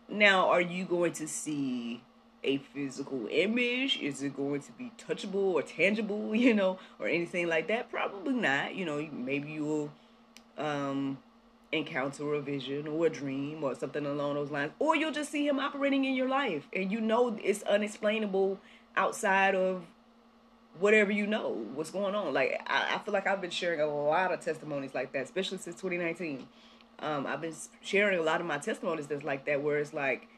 now, 0.09 0.49
are 0.49 0.61
you 0.61 0.85
going 0.85 1.12
to 1.14 1.26
see 1.26 2.02
a 2.45 2.59
physical 2.59 3.26
image? 3.30 3.99
Is 4.00 4.23
it 4.23 4.37
going 4.37 4.61
to 4.62 4.73
be 4.73 4.92
touchable 4.97 5.35
or 5.35 5.62
tangible, 5.62 6.35
you 6.35 6.54
know, 6.54 6.78
or 6.99 7.09
anything 7.09 7.49
like 7.49 7.68
that? 7.68 7.90
Probably 7.90 8.35
not. 8.35 8.75
You 8.75 8.85
know, 8.85 9.09
maybe 9.12 9.50
you'll 9.50 9.90
um, 10.56 11.18
encounter 11.73 12.35
a 12.35 12.40
vision 12.40 12.87
or 12.87 13.06
a 13.06 13.11
dream 13.11 13.64
or 13.64 13.75
something 13.75 14.06
along 14.06 14.35
those 14.35 14.50
lines, 14.50 14.73
or 14.78 14.95
you'll 14.95 15.12
just 15.12 15.30
see 15.30 15.47
Him 15.47 15.59
operating 15.59 16.04
in 16.04 16.14
your 16.14 16.28
life 16.28 16.68
and 16.73 16.90
you 16.90 17.00
know 17.00 17.37
it's 17.42 17.62
unexplainable 17.64 18.59
outside 18.97 19.54
of 19.54 19.83
whatever 20.78 21.11
you 21.11 21.26
know 21.26 21.64
what's 21.75 21.90
going 21.90 22.14
on. 22.14 22.35
Like 22.35 22.61
I, 22.66 22.95
I, 22.95 22.99
feel 22.99 23.14
like 23.14 23.26
I've 23.26 23.40
been 23.40 23.50
sharing 23.50 23.80
a 23.80 23.87
lot 23.87 24.33
of 24.33 24.40
testimonies 24.40 24.95
like 24.95 25.12
that, 25.12 25.25
especially 25.25 25.59
since 25.59 25.76
2019. 25.76 26.47
Um, 26.99 27.26
I've 27.26 27.40
been 27.40 27.54
sharing 27.83 28.18
a 28.18 28.23
lot 28.23 28.40
of 28.40 28.47
my 28.47 28.59
testimonies 28.59 29.06
that's 29.06 29.25
like 29.25 29.45
that, 29.47 29.62
where 29.62 29.78
it's 29.78 29.92
like, 29.92 30.28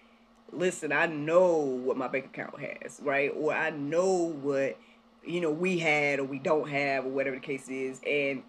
listen, 0.53 0.93
I 0.93 1.07
know 1.07 1.57
what 1.57 1.97
my 1.97 2.09
bank 2.09 2.27
account 2.27 2.59
has, 2.61 3.01
right, 3.03 3.33
or 3.35 3.53
I 3.53 3.71
know 3.71 4.07
what 4.07 4.79
you 5.25 5.41
know 5.41 5.51
we 5.51 5.79
had 5.79 6.19
or 6.19 6.25
we 6.25 6.39
don't 6.39 6.69
have 6.69 7.05
or 7.05 7.11
whatever 7.11 7.37
the 7.37 7.43
case 7.43 7.69
is, 7.69 8.01
and 8.07 8.43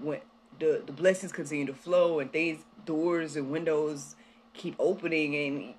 when 0.00 0.20
the 0.58 0.82
the 0.84 0.92
blessings 0.92 1.32
continue 1.32 1.66
to 1.66 1.74
flow 1.74 2.18
and 2.18 2.32
things, 2.32 2.64
doors 2.84 3.36
and 3.36 3.50
windows 3.50 4.16
keep 4.52 4.74
opening, 4.78 5.34
and 5.34 5.74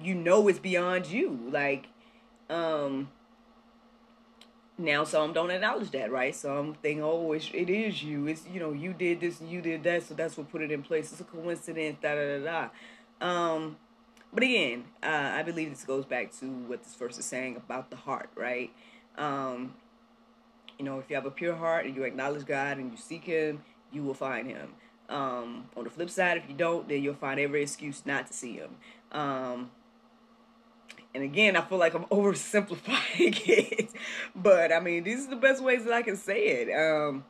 you 0.00 0.14
know 0.14 0.48
it's 0.48 0.58
beyond 0.58 1.06
you, 1.06 1.38
like, 1.52 1.86
um 2.50 3.08
now 4.78 5.04
some 5.04 5.32
don't 5.32 5.50
acknowledge 5.50 5.90
that, 5.90 6.10
right? 6.12 6.34
Some 6.34 6.74
think, 6.74 7.00
oh, 7.02 7.32
it's, 7.32 7.50
it 7.52 7.68
is 7.68 8.02
you. 8.02 8.28
It's 8.28 8.44
you 8.52 8.60
know 8.60 8.72
you 8.72 8.92
did 8.92 9.20
this 9.20 9.40
you 9.40 9.60
did 9.60 9.82
that, 9.82 10.04
so 10.04 10.14
that's 10.14 10.36
what 10.36 10.50
put 10.50 10.62
it 10.62 10.70
in 10.70 10.82
place. 10.82 11.10
It's 11.10 11.20
a 11.20 11.24
coincidence. 11.24 11.98
Da 12.00 12.14
da 12.14 12.38
da 12.38 12.68
da. 13.20 13.26
Um, 13.26 13.76
but 14.32 14.42
again, 14.42 14.84
uh, 15.02 15.32
I 15.34 15.42
believe 15.42 15.70
this 15.70 15.84
goes 15.84 16.04
back 16.04 16.32
to 16.38 16.46
what 16.46 16.84
this 16.84 16.94
verse 16.94 17.18
is 17.18 17.24
saying 17.24 17.56
about 17.56 17.90
the 17.90 17.96
heart, 17.96 18.30
right? 18.34 18.70
Um, 19.16 19.74
you 20.78 20.84
know, 20.84 20.98
if 20.98 21.06
you 21.08 21.16
have 21.16 21.26
a 21.26 21.30
pure 21.30 21.56
heart 21.56 21.86
and 21.86 21.96
you 21.96 22.04
acknowledge 22.04 22.46
God 22.46 22.78
and 22.78 22.92
you 22.92 22.96
seek 22.96 23.24
Him, 23.24 23.62
you 23.90 24.02
will 24.02 24.14
find 24.14 24.46
Him. 24.46 24.74
Um, 25.08 25.70
on 25.76 25.84
the 25.84 25.90
flip 25.90 26.10
side, 26.10 26.36
if 26.36 26.44
you 26.48 26.54
don't, 26.54 26.88
then 26.88 27.02
you'll 27.02 27.14
find 27.14 27.40
every 27.40 27.62
excuse 27.62 28.04
not 28.04 28.26
to 28.28 28.32
see 28.32 28.54
Him. 28.54 28.76
Um, 29.10 29.70
and 31.14 31.24
again, 31.24 31.56
I 31.56 31.62
feel 31.62 31.78
like 31.78 31.94
I'm 31.94 32.04
oversimplifying 32.10 33.40
it, 33.48 33.90
but 34.34 34.72
I 34.72 34.80
mean, 34.80 35.04
these 35.04 35.26
are 35.26 35.30
the 35.30 35.36
best 35.36 35.62
ways 35.62 35.84
that 35.84 35.92
I 35.92 36.02
can 36.02 36.16
say 36.16 36.46
it. 36.48 36.74
Um, 36.74 37.24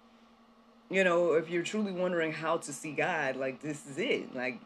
you 0.90 1.04
know, 1.04 1.32
if 1.34 1.50
you're 1.50 1.62
truly 1.62 1.92
wondering 1.92 2.32
how 2.32 2.56
to 2.58 2.72
see 2.72 2.92
God, 2.92 3.36
like 3.36 3.60
this 3.60 3.86
is 3.86 3.98
it. 3.98 4.34
Like, 4.34 4.60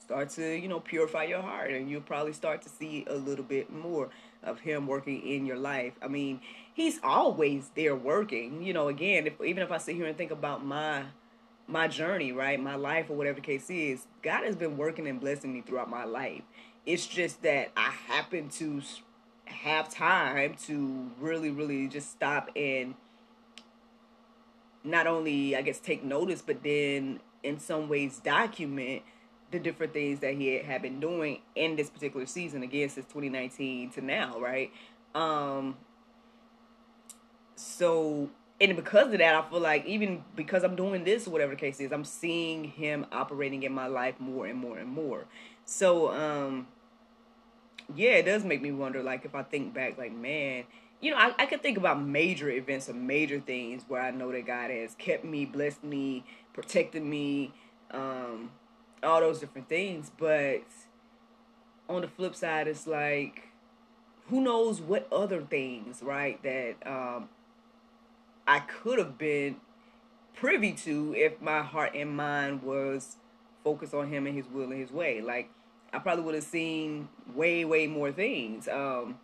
start 0.00 0.28
to 0.30 0.54
you 0.54 0.68
know 0.68 0.80
purify 0.80 1.24
your 1.24 1.42
heart, 1.42 1.70
and 1.70 1.90
you'll 1.90 2.02
probably 2.02 2.32
start 2.32 2.62
to 2.62 2.68
see 2.68 3.04
a 3.08 3.14
little 3.14 3.44
bit 3.44 3.72
more 3.72 4.10
of 4.42 4.60
Him 4.60 4.86
working 4.86 5.26
in 5.26 5.46
your 5.46 5.56
life. 5.56 5.94
I 6.02 6.08
mean, 6.08 6.40
He's 6.74 6.98
always 7.02 7.70
there 7.74 7.96
working. 7.96 8.62
You 8.62 8.72
know, 8.72 8.88
again, 8.88 9.26
if 9.26 9.40
even 9.40 9.62
if 9.62 9.70
I 9.70 9.78
sit 9.78 9.96
here 9.96 10.06
and 10.06 10.16
think 10.16 10.30
about 10.30 10.64
my 10.64 11.04
my 11.66 11.88
journey, 11.88 12.32
right, 12.32 12.60
my 12.60 12.74
life 12.74 13.08
or 13.08 13.16
whatever 13.16 13.36
the 13.36 13.46
case 13.46 13.70
is, 13.70 14.06
God 14.22 14.44
has 14.44 14.56
been 14.56 14.76
working 14.76 15.06
and 15.06 15.20
blessing 15.20 15.52
me 15.52 15.62
throughout 15.62 15.88
my 15.88 16.04
life. 16.04 16.42
It's 16.86 17.06
just 17.06 17.42
that 17.42 17.70
I 17.76 17.90
happen 17.90 18.48
to 18.50 18.82
have 19.46 19.88
time 19.88 20.54
to 20.66 21.10
really, 21.18 21.50
really 21.50 21.88
just 21.88 22.10
stop 22.10 22.50
and 22.56 22.94
not 24.82 25.06
only, 25.06 25.56
I 25.56 25.62
guess, 25.62 25.78
take 25.78 26.04
notice, 26.04 26.42
but 26.42 26.62
then 26.62 27.20
in 27.42 27.58
some 27.58 27.88
ways 27.88 28.18
document 28.18 29.02
the 29.50 29.58
different 29.58 29.92
things 29.92 30.18
that 30.20 30.34
he 30.34 30.58
had 30.58 30.82
been 30.82 31.00
doing 31.00 31.40
in 31.54 31.76
this 31.76 31.88
particular 31.88 32.26
season, 32.26 32.62
again, 32.62 32.88
since 32.88 33.06
2019 33.06 33.90
to 33.90 34.00
now, 34.00 34.38
right? 34.40 34.72
Um, 35.14 35.76
so, 37.54 38.30
and 38.60 38.74
because 38.74 39.12
of 39.12 39.18
that, 39.18 39.34
I 39.34 39.48
feel 39.48 39.60
like 39.60 39.86
even 39.86 40.24
because 40.34 40.64
I'm 40.64 40.74
doing 40.76 41.04
this, 41.04 41.28
whatever 41.28 41.52
the 41.52 41.60
case 41.60 41.80
is, 41.80 41.92
I'm 41.92 42.04
seeing 42.04 42.64
him 42.64 43.06
operating 43.12 43.62
in 43.62 43.72
my 43.72 43.86
life 43.86 44.18
more 44.18 44.46
and 44.46 44.58
more 44.58 44.76
and 44.76 44.88
more. 44.88 45.26
So, 45.64 46.12
um, 46.12 46.66
yeah, 47.94 48.12
it 48.12 48.24
does 48.24 48.44
make 48.44 48.62
me 48.62 48.72
wonder. 48.72 49.02
Like, 49.02 49.24
if 49.24 49.34
I 49.34 49.42
think 49.42 49.74
back, 49.74 49.98
like, 49.98 50.14
man, 50.14 50.64
you 51.00 51.10
know, 51.10 51.16
I, 51.18 51.34
I 51.38 51.46
could 51.46 51.62
think 51.62 51.76
about 51.76 52.00
major 52.02 52.50
events 52.50 52.88
or 52.88 52.94
major 52.94 53.40
things 53.40 53.84
where 53.88 54.00
I 54.00 54.10
know 54.10 54.32
that 54.32 54.46
God 54.46 54.70
has 54.70 54.94
kept 54.94 55.24
me, 55.24 55.44
blessed 55.44 55.84
me, 55.84 56.24
protected 56.52 57.02
me, 57.02 57.52
um, 57.90 58.50
all 59.02 59.20
those 59.20 59.40
different 59.40 59.68
things. 59.68 60.10
But 60.16 60.62
on 61.88 62.02
the 62.02 62.08
flip 62.08 62.34
side, 62.34 62.68
it's 62.68 62.86
like, 62.86 63.48
who 64.28 64.40
knows 64.40 64.80
what 64.80 65.06
other 65.12 65.42
things, 65.42 66.02
right, 66.02 66.42
that 66.42 66.76
um, 66.86 67.28
I 68.46 68.60
could 68.60 68.98
have 68.98 69.18
been 69.18 69.56
privy 70.34 70.72
to 70.72 71.14
if 71.14 71.40
my 71.40 71.62
heart 71.62 71.92
and 71.94 72.16
mind 72.16 72.62
was 72.62 73.16
focused 73.62 73.94
on 73.94 74.10
Him 74.10 74.26
and 74.26 74.34
His 74.34 74.46
will 74.48 74.70
and 74.70 74.80
His 74.80 74.90
way. 74.90 75.20
Like, 75.20 75.50
I 75.94 75.98
probably 75.98 76.24
would 76.24 76.34
have 76.34 76.44
seen 76.44 77.08
way, 77.34 77.64
way 77.64 77.86
more 77.86 78.10
things. 78.12 78.68
Um, 78.68 79.18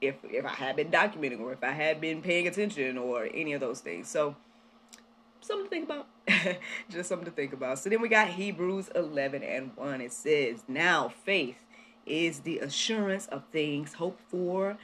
if 0.00 0.16
if 0.24 0.44
I 0.44 0.50
had 0.50 0.76
been 0.76 0.90
documenting 0.90 1.40
or 1.40 1.52
if 1.52 1.62
I 1.62 1.72
had 1.72 2.00
been 2.00 2.22
paying 2.22 2.46
attention 2.46 2.98
or 2.98 3.28
any 3.32 3.52
of 3.52 3.60
those 3.60 3.80
things. 3.80 4.08
So 4.08 4.36
something 5.40 5.64
to 5.64 5.70
think 5.70 5.84
about. 5.84 6.06
Just 6.90 7.08
something 7.08 7.26
to 7.26 7.30
think 7.30 7.52
about. 7.52 7.78
So 7.78 7.90
then 7.90 8.00
we 8.00 8.08
got 8.08 8.28
Hebrews 8.28 8.90
11 8.94 9.42
and 9.42 9.76
1. 9.76 10.00
It 10.00 10.12
says, 10.12 10.64
Now 10.68 11.08
faith 11.08 11.64
is 12.06 12.40
the 12.40 12.58
assurance 12.58 13.26
of 13.26 13.44
things 13.52 13.94
hoped 13.94 14.22
for, 14.28 14.78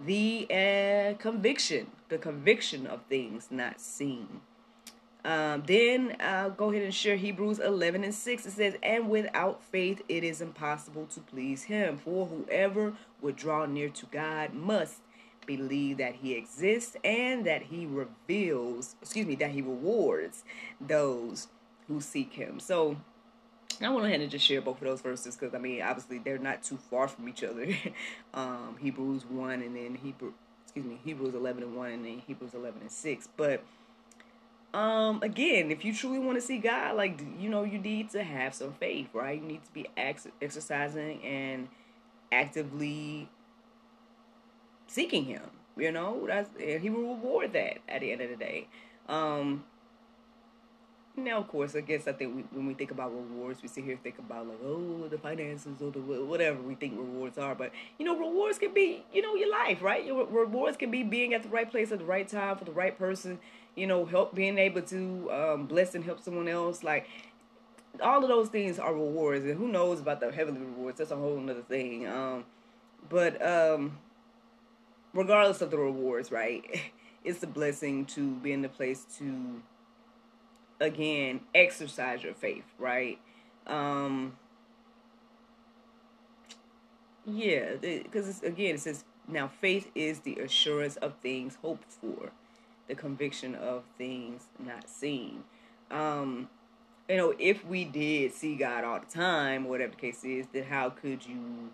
the 0.00 0.46
uh, 0.50 1.18
conviction, 1.18 1.88
the 2.08 2.18
conviction 2.18 2.86
of 2.86 3.02
things 3.08 3.48
not 3.50 3.80
seen. 3.80 4.40
Um, 5.24 5.62
then 5.66 6.16
I'll 6.20 6.50
go 6.50 6.70
ahead 6.70 6.82
and 6.82 6.94
share 6.94 7.16
Hebrews 7.16 7.60
11 7.60 8.02
and 8.02 8.14
6. 8.14 8.46
It 8.46 8.50
says, 8.50 8.74
And 8.82 9.08
without 9.08 9.62
faith 9.62 10.02
it 10.08 10.24
is 10.24 10.40
impossible 10.40 11.06
to 11.06 11.20
please 11.20 11.64
him. 11.64 11.98
For 11.98 12.26
whoever 12.26 12.94
would 13.20 13.36
draw 13.36 13.66
near 13.66 13.88
to 13.88 14.06
God 14.06 14.52
must 14.52 14.96
believe 15.46 15.98
that 15.98 16.16
he 16.16 16.34
exists 16.34 16.96
and 17.04 17.46
that 17.46 17.62
he 17.62 17.86
reveals, 17.86 18.96
excuse 19.00 19.26
me, 19.26 19.34
that 19.36 19.50
he 19.50 19.62
rewards 19.62 20.44
those 20.80 21.48
who 21.88 22.00
seek 22.00 22.32
him. 22.32 22.58
So 22.58 22.96
I 23.80 23.88
went 23.90 24.06
ahead 24.06 24.20
and 24.20 24.30
just 24.30 24.44
share 24.44 24.60
both 24.60 24.80
of 24.80 24.86
those 24.86 25.00
verses 25.00 25.36
because 25.36 25.54
I 25.54 25.58
mean, 25.58 25.82
obviously, 25.82 26.18
they're 26.18 26.38
not 26.38 26.62
too 26.62 26.76
far 26.76 27.08
from 27.08 27.28
each 27.28 27.44
other. 27.44 27.66
um, 28.34 28.76
Hebrews 28.80 29.24
1 29.26 29.62
and 29.62 29.76
then 29.76 29.94
Hebrew, 29.94 30.32
excuse 30.64 30.84
me, 30.84 30.98
Hebrews 31.04 31.34
11 31.34 31.62
and 31.62 31.76
1 31.76 31.90
and 31.90 32.04
then 32.04 32.22
Hebrews 32.26 32.54
11 32.54 32.80
and 32.80 32.90
6. 32.90 33.28
But 33.36 33.62
um 34.74 35.22
again 35.22 35.70
if 35.70 35.84
you 35.84 35.94
truly 35.94 36.18
want 36.18 36.36
to 36.36 36.40
see 36.40 36.58
god 36.58 36.96
like 36.96 37.20
you 37.38 37.50
know 37.50 37.62
you 37.62 37.78
need 37.78 38.08
to 38.10 38.22
have 38.22 38.54
some 38.54 38.72
faith 38.72 39.08
right? 39.12 39.40
You 39.40 39.46
need 39.46 39.64
to 39.64 39.72
be 39.72 39.86
ex- 39.96 40.28
exercising 40.40 41.22
and 41.24 41.68
actively 42.30 43.28
seeking 44.86 45.24
him 45.24 45.42
you 45.76 45.90
know? 45.90 46.26
That's 46.26 46.50
he 46.58 46.90
will 46.90 47.14
reward 47.14 47.52
that 47.54 47.78
at 47.88 48.00
the 48.00 48.12
end 48.12 48.20
of 48.20 48.30
the 48.30 48.36
day. 48.36 48.68
Um 49.08 49.64
now 51.14 51.38
of 51.38 51.48
course 51.48 51.76
i 51.76 51.80
guess 51.80 52.08
i 52.08 52.12
think 52.12 52.34
we, 52.34 52.42
when 52.52 52.66
we 52.66 52.72
think 52.72 52.90
about 52.90 53.12
rewards 53.14 53.60
we 53.60 53.68
sit 53.68 53.84
here 53.84 53.98
think 54.02 54.18
about 54.18 54.46
like 54.48 54.58
oh 54.64 55.06
the 55.08 55.18
finances 55.18 55.80
or 55.82 55.90
the 55.90 56.00
whatever 56.00 56.60
we 56.62 56.74
think 56.74 56.94
rewards 56.96 57.36
are 57.36 57.54
but 57.54 57.70
you 57.98 58.06
know 58.06 58.18
rewards 58.18 58.58
can 58.58 58.72
be 58.72 59.04
you 59.12 59.20
know 59.20 59.34
your 59.34 59.50
life 59.50 59.82
right? 59.82 60.04
Your 60.06 60.26
rewards 60.26 60.76
can 60.76 60.90
be 60.90 61.02
being 61.02 61.34
at 61.34 61.42
the 61.42 61.50
right 61.50 61.70
place 61.70 61.92
at 61.92 61.98
the 61.98 62.04
right 62.04 62.26
time 62.26 62.56
for 62.56 62.64
the 62.64 62.72
right 62.72 62.98
person 62.98 63.38
you 63.74 63.86
know, 63.86 64.04
help 64.04 64.34
being 64.34 64.58
able 64.58 64.82
to 64.82 65.30
um, 65.32 65.66
bless 65.66 65.94
and 65.94 66.04
help 66.04 66.20
someone 66.20 66.48
else. 66.48 66.82
Like 66.82 67.08
all 68.00 68.22
of 68.22 68.28
those 68.28 68.48
things 68.48 68.78
are 68.78 68.92
rewards, 68.92 69.44
and 69.44 69.56
who 69.56 69.68
knows 69.68 70.00
about 70.00 70.20
the 70.20 70.30
heavenly 70.30 70.60
rewards? 70.60 70.98
That's 70.98 71.10
a 71.10 71.16
whole 71.16 71.38
other 71.48 71.62
thing. 71.62 72.06
Um, 72.06 72.44
but 73.08 73.44
um, 73.44 73.98
regardless 75.12 75.60
of 75.60 75.70
the 75.70 75.78
rewards, 75.78 76.30
right? 76.30 76.64
It's 77.24 77.40
a 77.44 77.46
blessing 77.46 78.04
to 78.06 78.32
be 78.34 78.50
in 78.50 78.62
the 78.62 78.68
place 78.68 79.06
to 79.18 79.62
again 80.80 81.42
exercise 81.54 82.24
your 82.24 82.34
faith, 82.34 82.64
right? 82.80 83.20
Um, 83.64 84.36
yeah, 87.24 87.76
because 87.80 88.42
again, 88.42 88.74
it 88.74 88.80
says 88.80 89.04
now 89.28 89.52
faith 89.60 89.88
is 89.94 90.18
the 90.18 90.34
assurance 90.40 90.96
of 90.96 91.14
things 91.22 91.58
hoped 91.62 91.92
for 91.92 92.32
the 92.88 92.94
conviction 92.94 93.54
of 93.54 93.84
things 93.96 94.48
not 94.58 94.88
seen. 94.88 95.44
Um, 95.90 96.48
you 97.08 97.16
know, 97.16 97.34
if 97.38 97.64
we 97.66 97.84
did 97.84 98.32
see 98.32 98.56
God 98.56 98.84
all 98.84 99.00
the 99.00 99.06
time, 99.06 99.64
whatever 99.64 99.92
the 99.92 99.96
case 99.96 100.24
is, 100.24 100.46
then 100.52 100.64
how 100.64 100.90
could 100.90 101.26
you 101.26 101.70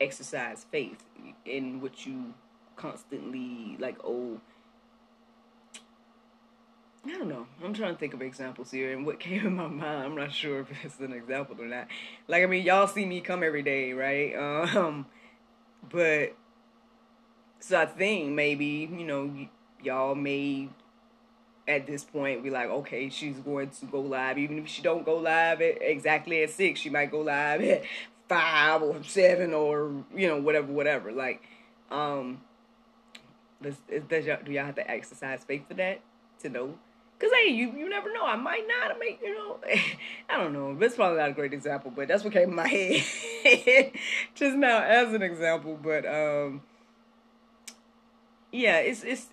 exercise 0.00 0.66
faith 0.70 1.02
in 1.44 1.80
what 1.80 2.06
you 2.06 2.34
constantly 2.76 3.76
like? 3.78 3.96
Oh, 4.04 4.40
I 7.04 7.10
don't 7.10 7.28
know. 7.28 7.46
I'm 7.62 7.72
trying 7.72 7.94
to 7.94 7.98
think 7.98 8.14
of 8.14 8.22
examples 8.22 8.70
here, 8.70 8.92
and 8.92 9.06
what 9.06 9.20
came 9.20 9.46
in 9.46 9.56
my 9.56 9.68
mind, 9.68 10.04
I'm 10.04 10.14
not 10.14 10.32
sure 10.32 10.60
if 10.60 10.84
it's 10.84 11.00
an 11.00 11.12
example 11.12 11.56
or 11.58 11.66
not. 11.66 11.88
Like, 12.28 12.42
I 12.42 12.46
mean, 12.46 12.64
y'all 12.64 12.86
see 12.86 13.04
me 13.04 13.20
come 13.20 13.42
every 13.42 13.62
day, 13.62 13.92
right? 13.92 14.34
Um, 14.36 15.06
but 15.88 16.34
so 17.60 17.80
I 17.80 17.86
think 17.86 18.30
maybe 18.30 18.88
you 18.92 19.04
know 19.04 19.48
y'all 19.86 20.14
may 20.14 20.68
at 21.68 21.86
this 21.86 22.04
point 22.04 22.42
be 22.42 22.50
like, 22.50 22.68
okay, 22.68 23.08
she's 23.08 23.36
going 23.38 23.70
to 23.70 23.86
go 23.86 24.00
live. 24.00 24.38
Even 24.38 24.58
if 24.58 24.68
she 24.68 24.82
don't 24.82 25.04
go 25.04 25.16
live 25.16 25.60
at 25.60 25.78
exactly 25.80 26.42
at 26.42 26.50
six, 26.50 26.80
she 26.80 26.90
might 26.90 27.10
go 27.10 27.20
live 27.20 27.60
at 27.62 27.82
five 28.28 28.82
or 28.82 29.02
seven 29.02 29.54
or 29.54 30.04
you 30.14 30.28
know 30.28 30.40
whatever, 30.40 30.72
whatever. 30.72 31.12
Like, 31.12 31.42
um, 31.90 32.40
does, 33.62 33.76
does 34.08 34.26
y'all, 34.26 34.38
do 34.44 34.52
y'all 34.52 34.66
have 34.66 34.76
to 34.76 34.90
exercise 34.90 35.44
faith 35.44 35.66
for 35.68 35.74
that 35.74 36.00
to 36.40 36.48
know? 36.48 36.78
Cause 37.18 37.30
hey, 37.32 37.50
you 37.50 37.72
you 37.72 37.88
never 37.88 38.12
know. 38.12 38.26
I 38.26 38.36
might 38.36 38.64
not 38.68 38.98
make 38.98 39.20
you 39.22 39.34
know. 39.34 39.58
I 40.28 40.36
don't 40.36 40.52
know. 40.52 40.76
That's 40.76 40.96
probably 40.96 41.18
not 41.18 41.30
a 41.30 41.32
great 41.32 41.54
example, 41.54 41.90
but 41.90 42.08
that's 42.08 42.22
what 42.22 42.34
came 42.34 42.50
in 42.50 42.54
my 42.54 42.68
head 43.44 43.92
just 44.34 44.54
now 44.56 44.82
as 44.82 45.14
an 45.14 45.22
example. 45.22 45.78
But 45.82 46.04
um, 46.04 46.60
yeah, 48.52 48.78
it's 48.80 49.02
it's 49.02 49.28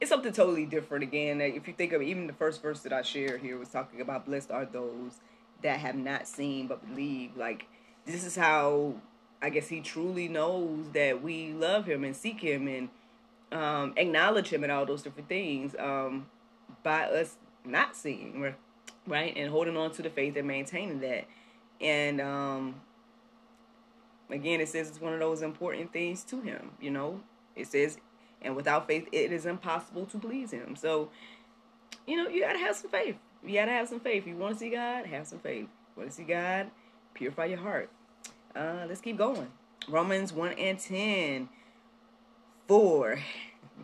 it's 0.00 0.10
something 0.10 0.32
totally 0.32 0.66
different 0.66 1.02
again. 1.02 1.40
If 1.40 1.66
you 1.66 1.74
think 1.74 1.92
of 1.92 2.02
even 2.02 2.26
the 2.26 2.32
first 2.32 2.62
verse 2.62 2.80
that 2.80 2.92
I 2.92 3.02
shared 3.02 3.40
here 3.40 3.58
was 3.58 3.68
talking 3.68 4.00
about 4.00 4.26
blessed 4.26 4.50
are 4.50 4.64
those 4.64 5.20
that 5.62 5.80
have 5.80 5.96
not 5.96 6.28
seen 6.28 6.66
but 6.66 6.86
believe. 6.86 7.36
Like 7.36 7.66
this 8.06 8.24
is 8.24 8.36
how 8.36 8.94
I 9.42 9.50
guess 9.50 9.68
he 9.68 9.80
truly 9.80 10.28
knows 10.28 10.90
that 10.92 11.22
we 11.22 11.52
love 11.52 11.86
him 11.86 12.04
and 12.04 12.14
seek 12.14 12.40
him 12.40 12.68
and 12.68 12.88
um, 13.50 13.94
acknowledge 13.96 14.48
him 14.48 14.62
and 14.62 14.72
all 14.72 14.86
those 14.86 15.02
different 15.02 15.28
things 15.28 15.74
um, 15.78 16.26
by 16.82 17.04
us 17.04 17.36
not 17.64 17.96
seeing, 17.96 18.54
right? 19.06 19.32
And 19.36 19.50
holding 19.50 19.76
on 19.76 19.90
to 19.92 20.02
the 20.02 20.10
faith 20.10 20.36
and 20.36 20.46
maintaining 20.46 21.00
that. 21.00 21.26
And 21.80 22.20
um, 22.20 22.74
again, 24.30 24.60
it 24.60 24.68
says 24.68 24.88
it's 24.88 25.00
one 25.00 25.12
of 25.12 25.20
those 25.20 25.42
important 25.42 25.92
things 25.92 26.24
to 26.24 26.40
him. 26.40 26.72
You 26.80 26.90
know, 26.90 27.20
it 27.54 27.68
says 27.68 27.98
and 28.42 28.54
without 28.54 28.86
faith, 28.86 29.08
it 29.12 29.32
is 29.32 29.46
impossible 29.46 30.06
to 30.06 30.18
please 30.18 30.50
Him. 30.50 30.76
So, 30.76 31.10
you 32.06 32.16
know, 32.16 32.28
you 32.28 32.40
gotta 32.40 32.58
have 32.58 32.76
some 32.76 32.90
faith. 32.90 33.16
You 33.44 33.54
gotta 33.54 33.72
have 33.72 33.88
some 33.88 34.00
faith. 34.00 34.26
you 34.26 34.36
want 34.36 34.54
to 34.54 34.58
see 34.58 34.70
God, 34.70 35.06
have 35.06 35.26
some 35.26 35.38
faith. 35.38 35.68
Want 35.96 36.10
to 36.10 36.16
see 36.16 36.24
God, 36.24 36.70
purify 37.14 37.46
your 37.46 37.58
heart. 37.58 37.90
Uh, 38.54 38.84
let's 38.88 39.00
keep 39.00 39.16
going. 39.18 39.48
Romans 39.88 40.32
1 40.32 40.52
and 40.52 40.78
10. 40.78 41.48
For 42.66 43.18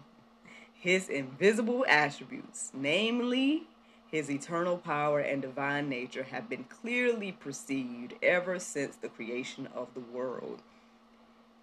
his 0.75 1.09
invisible 1.09 1.85
attributes, 1.89 2.71
namely 2.75 3.65
his 4.11 4.31
eternal 4.31 4.77
power 4.77 5.21
and 5.21 5.41
divine 5.43 5.89
nature, 5.89 6.25
have 6.25 6.49
been 6.49 6.65
clearly 6.65 7.33
perceived 7.33 8.15
ever 8.23 8.59
since 8.59 8.97
the 8.97 9.09
creation 9.09 9.69
of 9.75 9.89
the 9.95 10.01
world 10.01 10.63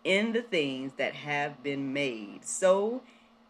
in 0.03 0.33
the 0.33 0.41
things 0.41 0.93
that 0.97 1.13
have 1.13 1.61
been 1.63 1.93
made. 1.93 2.43
So 2.43 3.01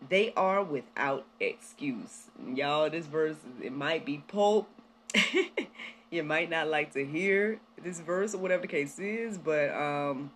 they 0.09 0.33
are 0.35 0.63
without 0.63 1.25
excuse. 1.39 2.29
Y'all, 2.53 2.89
this 2.89 3.05
verse, 3.05 3.37
it 3.61 3.71
might 3.71 4.05
be 4.05 4.23
pulp. 4.27 4.67
you 6.11 6.23
might 6.23 6.49
not 6.49 6.67
like 6.67 6.93
to 6.93 7.05
hear 7.05 7.59
this 7.83 7.99
verse 7.99 8.33
or 8.33 8.39
whatever 8.39 8.63
the 8.63 8.67
case 8.67 8.99
is, 8.99 9.37
but 9.37 9.73
um, 9.73 10.31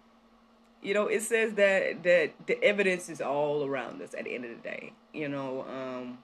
you 0.81 0.93
know, 0.93 1.07
it 1.07 1.21
says 1.21 1.53
that 1.55 2.03
that 2.03 2.33
the 2.45 2.61
evidence 2.63 3.09
is 3.09 3.21
all 3.21 3.65
around 3.65 4.01
us 4.01 4.13
at 4.13 4.25
the 4.25 4.35
end 4.35 4.45
of 4.45 4.51
the 4.51 4.69
day. 4.69 4.93
You 5.13 5.29
know, 5.29 5.65
um, 5.67 6.19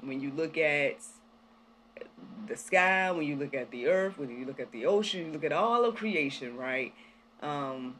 when 0.00 0.20
you 0.20 0.30
look 0.30 0.58
at 0.58 0.96
the 2.46 2.56
sky, 2.56 3.10
when 3.10 3.26
you 3.26 3.36
look 3.36 3.54
at 3.54 3.70
the 3.70 3.86
earth, 3.86 4.18
when 4.18 4.30
you 4.30 4.44
look 4.44 4.60
at 4.60 4.70
the 4.72 4.86
ocean, 4.86 5.26
you 5.26 5.32
look 5.32 5.44
at 5.44 5.52
all 5.52 5.84
of 5.84 5.94
creation, 5.94 6.56
right? 6.56 6.92
Um, 7.42 7.96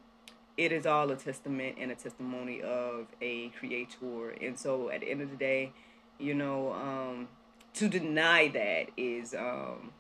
it 0.56 0.72
is 0.72 0.86
all 0.86 1.10
a 1.10 1.16
testament 1.16 1.76
and 1.78 1.90
a 1.90 1.94
testimony 1.94 2.62
of 2.62 3.06
a 3.20 3.48
creator. 3.58 4.30
And 4.30 4.58
so 4.58 4.90
at 4.90 5.00
the 5.00 5.10
end 5.10 5.20
of 5.22 5.30
the 5.30 5.36
day, 5.36 5.72
you 6.18 6.34
know, 6.34 6.72
um, 6.72 7.28
to 7.74 7.88
deny 7.88 8.48
that 8.48 8.86
is 8.96 9.34
um, 9.34 9.90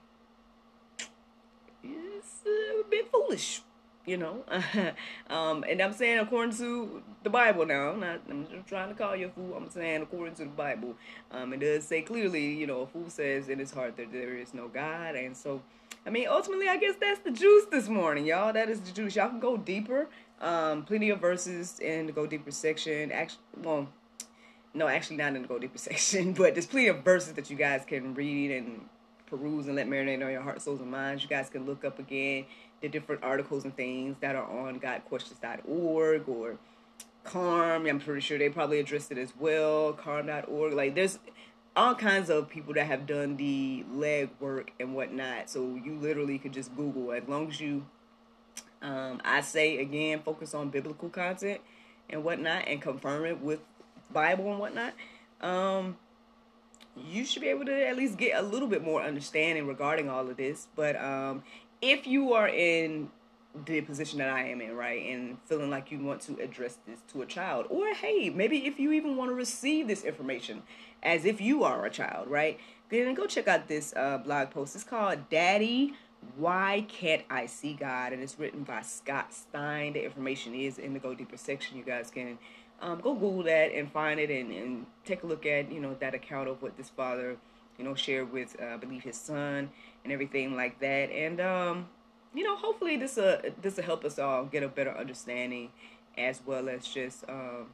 is 1.84 2.24
a 2.46 2.82
bit 2.88 3.10
foolish. 3.10 3.62
you 4.06 4.16
know. 4.16 4.44
um, 5.30 5.64
and 5.68 5.82
I'm 5.82 5.92
saying 5.92 6.18
according 6.20 6.56
to 6.58 7.02
the 7.22 7.30
Bible 7.30 7.66
now. 7.66 7.90
I'm 7.90 8.00
not 8.00 8.20
I'm 8.30 8.46
just 8.46 8.66
trying 8.66 8.88
to 8.88 8.94
call 8.94 9.16
you 9.16 9.26
a 9.26 9.30
fool. 9.30 9.54
I'm 9.56 9.68
saying 9.68 10.02
according 10.02 10.36
to 10.36 10.44
the 10.44 10.50
Bible. 10.50 10.94
Um, 11.32 11.52
it 11.52 11.60
does 11.60 11.84
say 11.84 12.02
clearly, 12.02 12.54
you 12.54 12.66
know, 12.66 12.82
a 12.82 12.86
fool 12.86 13.10
says 13.10 13.48
in 13.48 13.58
his 13.58 13.72
heart 13.72 13.96
that 13.96 14.12
there 14.12 14.36
is 14.36 14.54
no 14.54 14.68
God. 14.68 15.16
And 15.16 15.36
so, 15.36 15.60
I 16.06 16.10
mean, 16.10 16.28
ultimately, 16.30 16.68
I 16.68 16.76
guess 16.76 16.94
that's 17.00 17.20
the 17.20 17.32
juice 17.32 17.66
this 17.70 17.88
morning, 17.88 18.26
y'all. 18.26 18.52
That 18.52 18.70
is 18.70 18.80
the 18.80 18.92
juice. 18.92 19.16
Y'all 19.16 19.28
can 19.28 19.40
go 19.40 19.56
deeper. 19.56 20.08
Um, 20.40 20.84
plenty 20.84 21.10
of 21.10 21.20
verses 21.20 21.80
in 21.80 22.06
the 22.06 22.12
Go 22.12 22.26
Deeper 22.26 22.50
section. 22.50 23.10
Actually, 23.10 23.42
well, 23.62 23.88
no, 24.74 24.86
actually 24.86 25.16
not 25.16 25.34
in 25.34 25.42
the 25.42 25.48
Go 25.48 25.58
Deeper 25.58 25.78
section, 25.78 26.32
but 26.32 26.54
there's 26.54 26.66
plenty 26.66 26.88
of 26.88 27.02
verses 27.02 27.32
that 27.34 27.50
you 27.50 27.56
guys 27.56 27.84
can 27.86 28.14
read 28.14 28.50
and 28.50 28.88
peruse 29.26 29.66
and 29.66 29.76
let 29.76 29.88
marinate 29.88 30.24
on 30.24 30.30
your 30.30 30.42
heart, 30.42 30.60
souls, 30.60 30.80
and 30.80 30.90
minds. 30.90 31.22
You 31.22 31.28
guys 31.28 31.48
can 31.48 31.66
look 31.66 31.84
up 31.84 31.98
again 31.98 32.46
the 32.80 32.88
different 32.88 33.22
articles 33.24 33.64
and 33.64 33.74
things 33.74 34.16
that 34.20 34.36
are 34.36 34.44
on 34.44 34.78
GotQuestions.org 34.80 36.28
or 36.28 36.58
Carm. 37.24 37.86
I'm 37.86 37.98
pretty 37.98 38.20
sure 38.20 38.38
they 38.38 38.48
probably 38.48 38.78
addressed 38.78 39.10
it 39.10 39.18
as 39.18 39.32
well. 39.36 39.92
Carm.org. 39.92 40.72
Like 40.72 40.94
there's 40.94 41.18
all 41.74 41.94
kinds 41.94 42.30
of 42.30 42.48
people 42.48 42.72
that 42.74 42.86
have 42.86 43.06
done 43.06 43.36
the 43.36 43.84
leg 43.92 44.30
work 44.40 44.70
and 44.78 44.94
whatnot. 44.94 45.50
So 45.50 45.78
you 45.82 45.98
literally 46.00 46.38
could 46.38 46.52
just 46.52 46.74
Google 46.76 47.12
as 47.12 47.24
long 47.28 47.48
as 47.50 47.60
you. 47.60 47.86
Um, 48.86 49.20
I 49.24 49.40
say 49.40 49.78
again, 49.78 50.20
focus 50.24 50.54
on 50.54 50.70
biblical 50.70 51.08
content 51.08 51.60
and 52.08 52.22
whatnot, 52.22 52.68
and 52.68 52.80
confirm 52.80 53.24
it 53.24 53.40
with 53.40 53.58
Bible 54.12 54.48
and 54.50 54.60
whatnot. 54.60 54.94
Um, 55.40 55.96
you 56.96 57.24
should 57.24 57.42
be 57.42 57.48
able 57.48 57.64
to 57.64 57.86
at 57.86 57.96
least 57.96 58.16
get 58.16 58.38
a 58.38 58.42
little 58.42 58.68
bit 58.68 58.84
more 58.84 59.02
understanding 59.02 59.66
regarding 59.66 60.08
all 60.08 60.30
of 60.30 60.36
this. 60.36 60.68
But 60.76 60.94
um, 61.02 61.42
if 61.82 62.06
you 62.06 62.32
are 62.32 62.48
in 62.48 63.10
the 63.66 63.80
position 63.80 64.20
that 64.20 64.28
I 64.28 64.44
am 64.44 64.60
in, 64.60 64.76
right, 64.76 65.02
and 65.04 65.38
feeling 65.46 65.68
like 65.68 65.90
you 65.90 65.98
want 65.98 66.20
to 66.22 66.38
address 66.40 66.78
this 66.86 67.00
to 67.12 67.22
a 67.22 67.26
child, 67.26 67.66
or 67.68 67.92
hey, 67.92 68.30
maybe 68.30 68.66
if 68.66 68.78
you 68.78 68.92
even 68.92 69.16
want 69.16 69.30
to 69.30 69.34
receive 69.34 69.88
this 69.88 70.04
information 70.04 70.62
as 71.02 71.24
if 71.24 71.40
you 71.40 71.64
are 71.64 71.84
a 71.84 71.90
child, 71.90 72.28
right, 72.28 72.60
then 72.88 73.14
go 73.14 73.26
check 73.26 73.48
out 73.48 73.66
this 73.66 73.92
uh, 73.96 74.18
blog 74.18 74.50
post. 74.50 74.76
It's 74.76 74.84
called 74.84 75.28
Daddy. 75.28 75.94
Why 76.36 76.84
Can't 76.88 77.22
I 77.30 77.46
See 77.46 77.74
God? 77.74 78.12
And 78.12 78.22
it's 78.22 78.38
written 78.38 78.62
by 78.62 78.82
Scott 78.82 79.32
Stein. 79.32 79.92
The 79.92 80.04
information 80.04 80.54
is 80.54 80.78
in 80.78 80.92
the 80.94 80.98
Go 80.98 81.14
Deeper 81.14 81.36
section. 81.36 81.76
You 81.76 81.84
guys 81.84 82.10
can 82.10 82.38
um, 82.80 83.00
go 83.00 83.14
Google 83.14 83.44
that 83.44 83.72
and 83.72 83.90
find 83.90 84.20
it 84.20 84.30
and, 84.30 84.50
and 84.52 84.86
take 85.04 85.22
a 85.22 85.26
look 85.26 85.46
at, 85.46 85.70
you 85.72 85.80
know, 85.80 85.96
that 86.00 86.14
account 86.14 86.48
of 86.48 86.62
what 86.62 86.76
this 86.76 86.90
father, 86.90 87.36
you 87.78 87.84
know, 87.84 87.94
shared 87.94 88.32
with, 88.32 88.56
uh, 88.60 88.74
I 88.74 88.76
believe, 88.76 89.02
his 89.02 89.16
son 89.16 89.70
and 90.04 90.12
everything 90.12 90.56
like 90.56 90.80
that. 90.80 91.10
And 91.10 91.40
um, 91.40 91.88
you 92.36 92.44
know, 92.44 92.54
hopefully 92.54 92.96
this 92.96 93.16
uh 93.16 93.40
this 93.62 93.76
will 93.76 93.84
help 93.84 94.04
us 94.04 94.18
all 94.18 94.44
get 94.44 94.62
a 94.62 94.68
better 94.68 94.96
understanding, 94.96 95.70
as 96.18 96.42
well 96.44 96.68
as 96.68 96.86
just 96.86 97.24
um, 97.28 97.68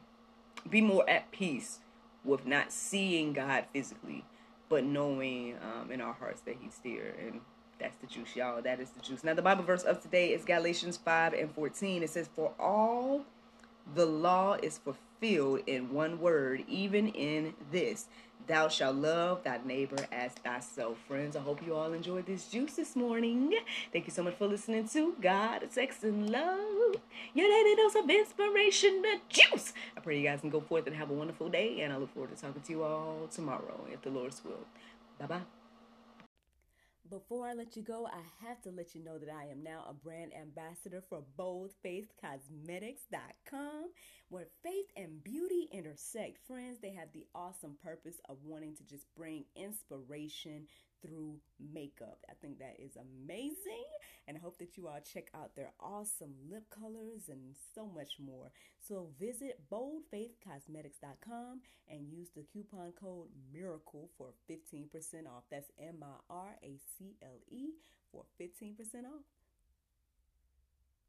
be 0.69 0.79
more 0.79 1.07
at 1.09 1.31
peace 1.31 1.79
with 2.23 2.47
not 2.47 2.71
seeing 2.71 3.33
God 3.33 3.65
physically, 3.73 4.23
but 4.69 4.85
knowing 4.85 5.57
um, 5.61 5.91
in 5.91 5.99
our 5.99 6.13
hearts 6.13 6.41
that 6.41 6.55
He's 6.61 6.79
there. 6.83 7.13
And 7.19 7.41
that's 7.79 7.97
the 7.97 8.07
juice, 8.07 8.35
y'all. 8.35 8.61
That 8.61 8.79
is 8.79 8.89
the 8.91 9.01
juice. 9.01 9.23
Now, 9.23 9.33
the 9.33 9.41
Bible 9.41 9.63
verse 9.63 9.83
of 9.83 10.01
today 10.01 10.33
is 10.33 10.43
Galatians 10.43 10.97
5 10.97 11.33
and 11.33 11.53
14. 11.53 12.03
It 12.03 12.09
says, 12.09 12.29
For 12.35 12.51
all 12.59 13.25
the 13.95 14.05
law 14.05 14.57
is 14.61 14.77
fulfilled 14.77 15.61
in 15.67 15.93
one 15.93 16.19
word, 16.19 16.63
even 16.67 17.09
in 17.09 17.53
this 17.71 18.07
Thou 18.45 18.67
shalt 18.67 18.97
love 18.97 19.43
thy 19.43 19.59
neighbor 19.63 20.05
as 20.11 20.33
thyself. 20.33 20.97
Friends, 21.07 21.35
I 21.35 21.39
hope 21.39 21.65
you 21.65 21.75
all 21.75 21.93
enjoyed 21.93 22.25
this 22.25 22.47
juice 22.47 22.75
this 22.75 22.95
morning. 22.95 23.53
Thank 23.93 24.05
you 24.05 24.11
so 24.11 24.21
much 24.21 24.35
for 24.35 24.47
listening 24.47 24.87
to 24.89 25.15
God, 25.21 25.71
Sex, 25.71 26.03
and 26.03 26.29
Love. 26.29 26.95
Your 27.33 27.47
daily 27.47 27.75
dose 27.75 27.95
of 27.95 28.09
inspiration, 28.09 29.01
the 29.01 29.19
juice. 29.29 29.71
I 29.95 30.01
pray 30.01 30.17
you 30.17 30.27
guys 30.27 30.41
can 30.41 30.49
go 30.49 30.59
forth 30.59 30.87
and 30.87 30.95
have 30.95 31.09
a 31.09 31.13
wonderful 31.13 31.47
day, 31.47 31.79
and 31.81 31.93
I 31.93 31.97
look 31.97 32.13
forward 32.13 32.35
to 32.35 32.41
talking 32.41 32.61
to 32.61 32.71
you 32.71 32.83
all 32.83 33.29
tomorrow, 33.31 33.85
if 33.91 34.01
the 34.01 34.09
Lord's 34.09 34.43
will. 34.43 34.65
Bye 35.19 35.27
bye. 35.27 35.62
Before 37.09 37.45
I 37.45 37.53
let 37.53 37.75
you 37.75 37.83
go, 37.83 38.07
I 38.07 38.21
have 38.47 38.61
to 38.61 38.71
let 38.71 38.95
you 38.95 39.03
know 39.03 39.17
that 39.17 39.27
I 39.29 39.47
am 39.47 39.61
now 39.61 39.85
a 39.89 39.93
brand 39.93 40.31
ambassador 40.33 41.03
for 41.09 41.21
BoldFaithCosmetics.com, 41.37 43.91
where 44.29 44.47
faith 44.63 44.85
and 44.95 45.21
beauty 45.21 45.67
intersect. 45.73 46.37
Friends, 46.47 46.79
they 46.81 46.93
have 46.93 47.11
the 47.13 47.25
awesome 47.35 47.75
purpose 47.83 48.21
of 48.29 48.37
wanting 48.45 48.77
to 48.77 48.85
just 48.85 49.05
bring 49.17 49.43
inspiration 49.55 50.67
through 51.03 51.35
makeup. 51.59 52.19
I 52.29 52.33
think 52.41 52.59
that 52.59 52.77
is 52.79 52.95
amazing, 52.95 53.85
and 54.27 54.37
I 54.37 54.39
hope 54.39 54.57
that 54.59 54.77
you 54.77 54.87
all 54.87 54.99
check 55.01 55.29
out 55.35 55.55
their 55.55 55.73
awesome 55.79 56.33
lip 56.49 56.63
colors 56.69 57.29
and 57.29 57.55
so 57.75 57.85
much 57.85 58.13
more. 58.19 58.51
So 58.79 59.09
visit 59.19 59.61
boldfaithcosmetics.com 59.71 61.61
and 61.89 62.09
use 62.09 62.29
the 62.35 62.45
coupon 62.51 62.93
code 62.99 63.27
MIRACLE 63.53 64.09
for 64.17 64.29
15% 64.49 65.27
off. 65.27 65.43
That's 65.51 65.71
M 65.79 66.03
I 66.03 66.33
R 66.33 66.55
A 66.63 66.79
C 66.97 67.15
L 67.21 67.39
E 67.49 67.73
for 68.11 68.25
15% 68.39 68.77
off. 69.05 69.23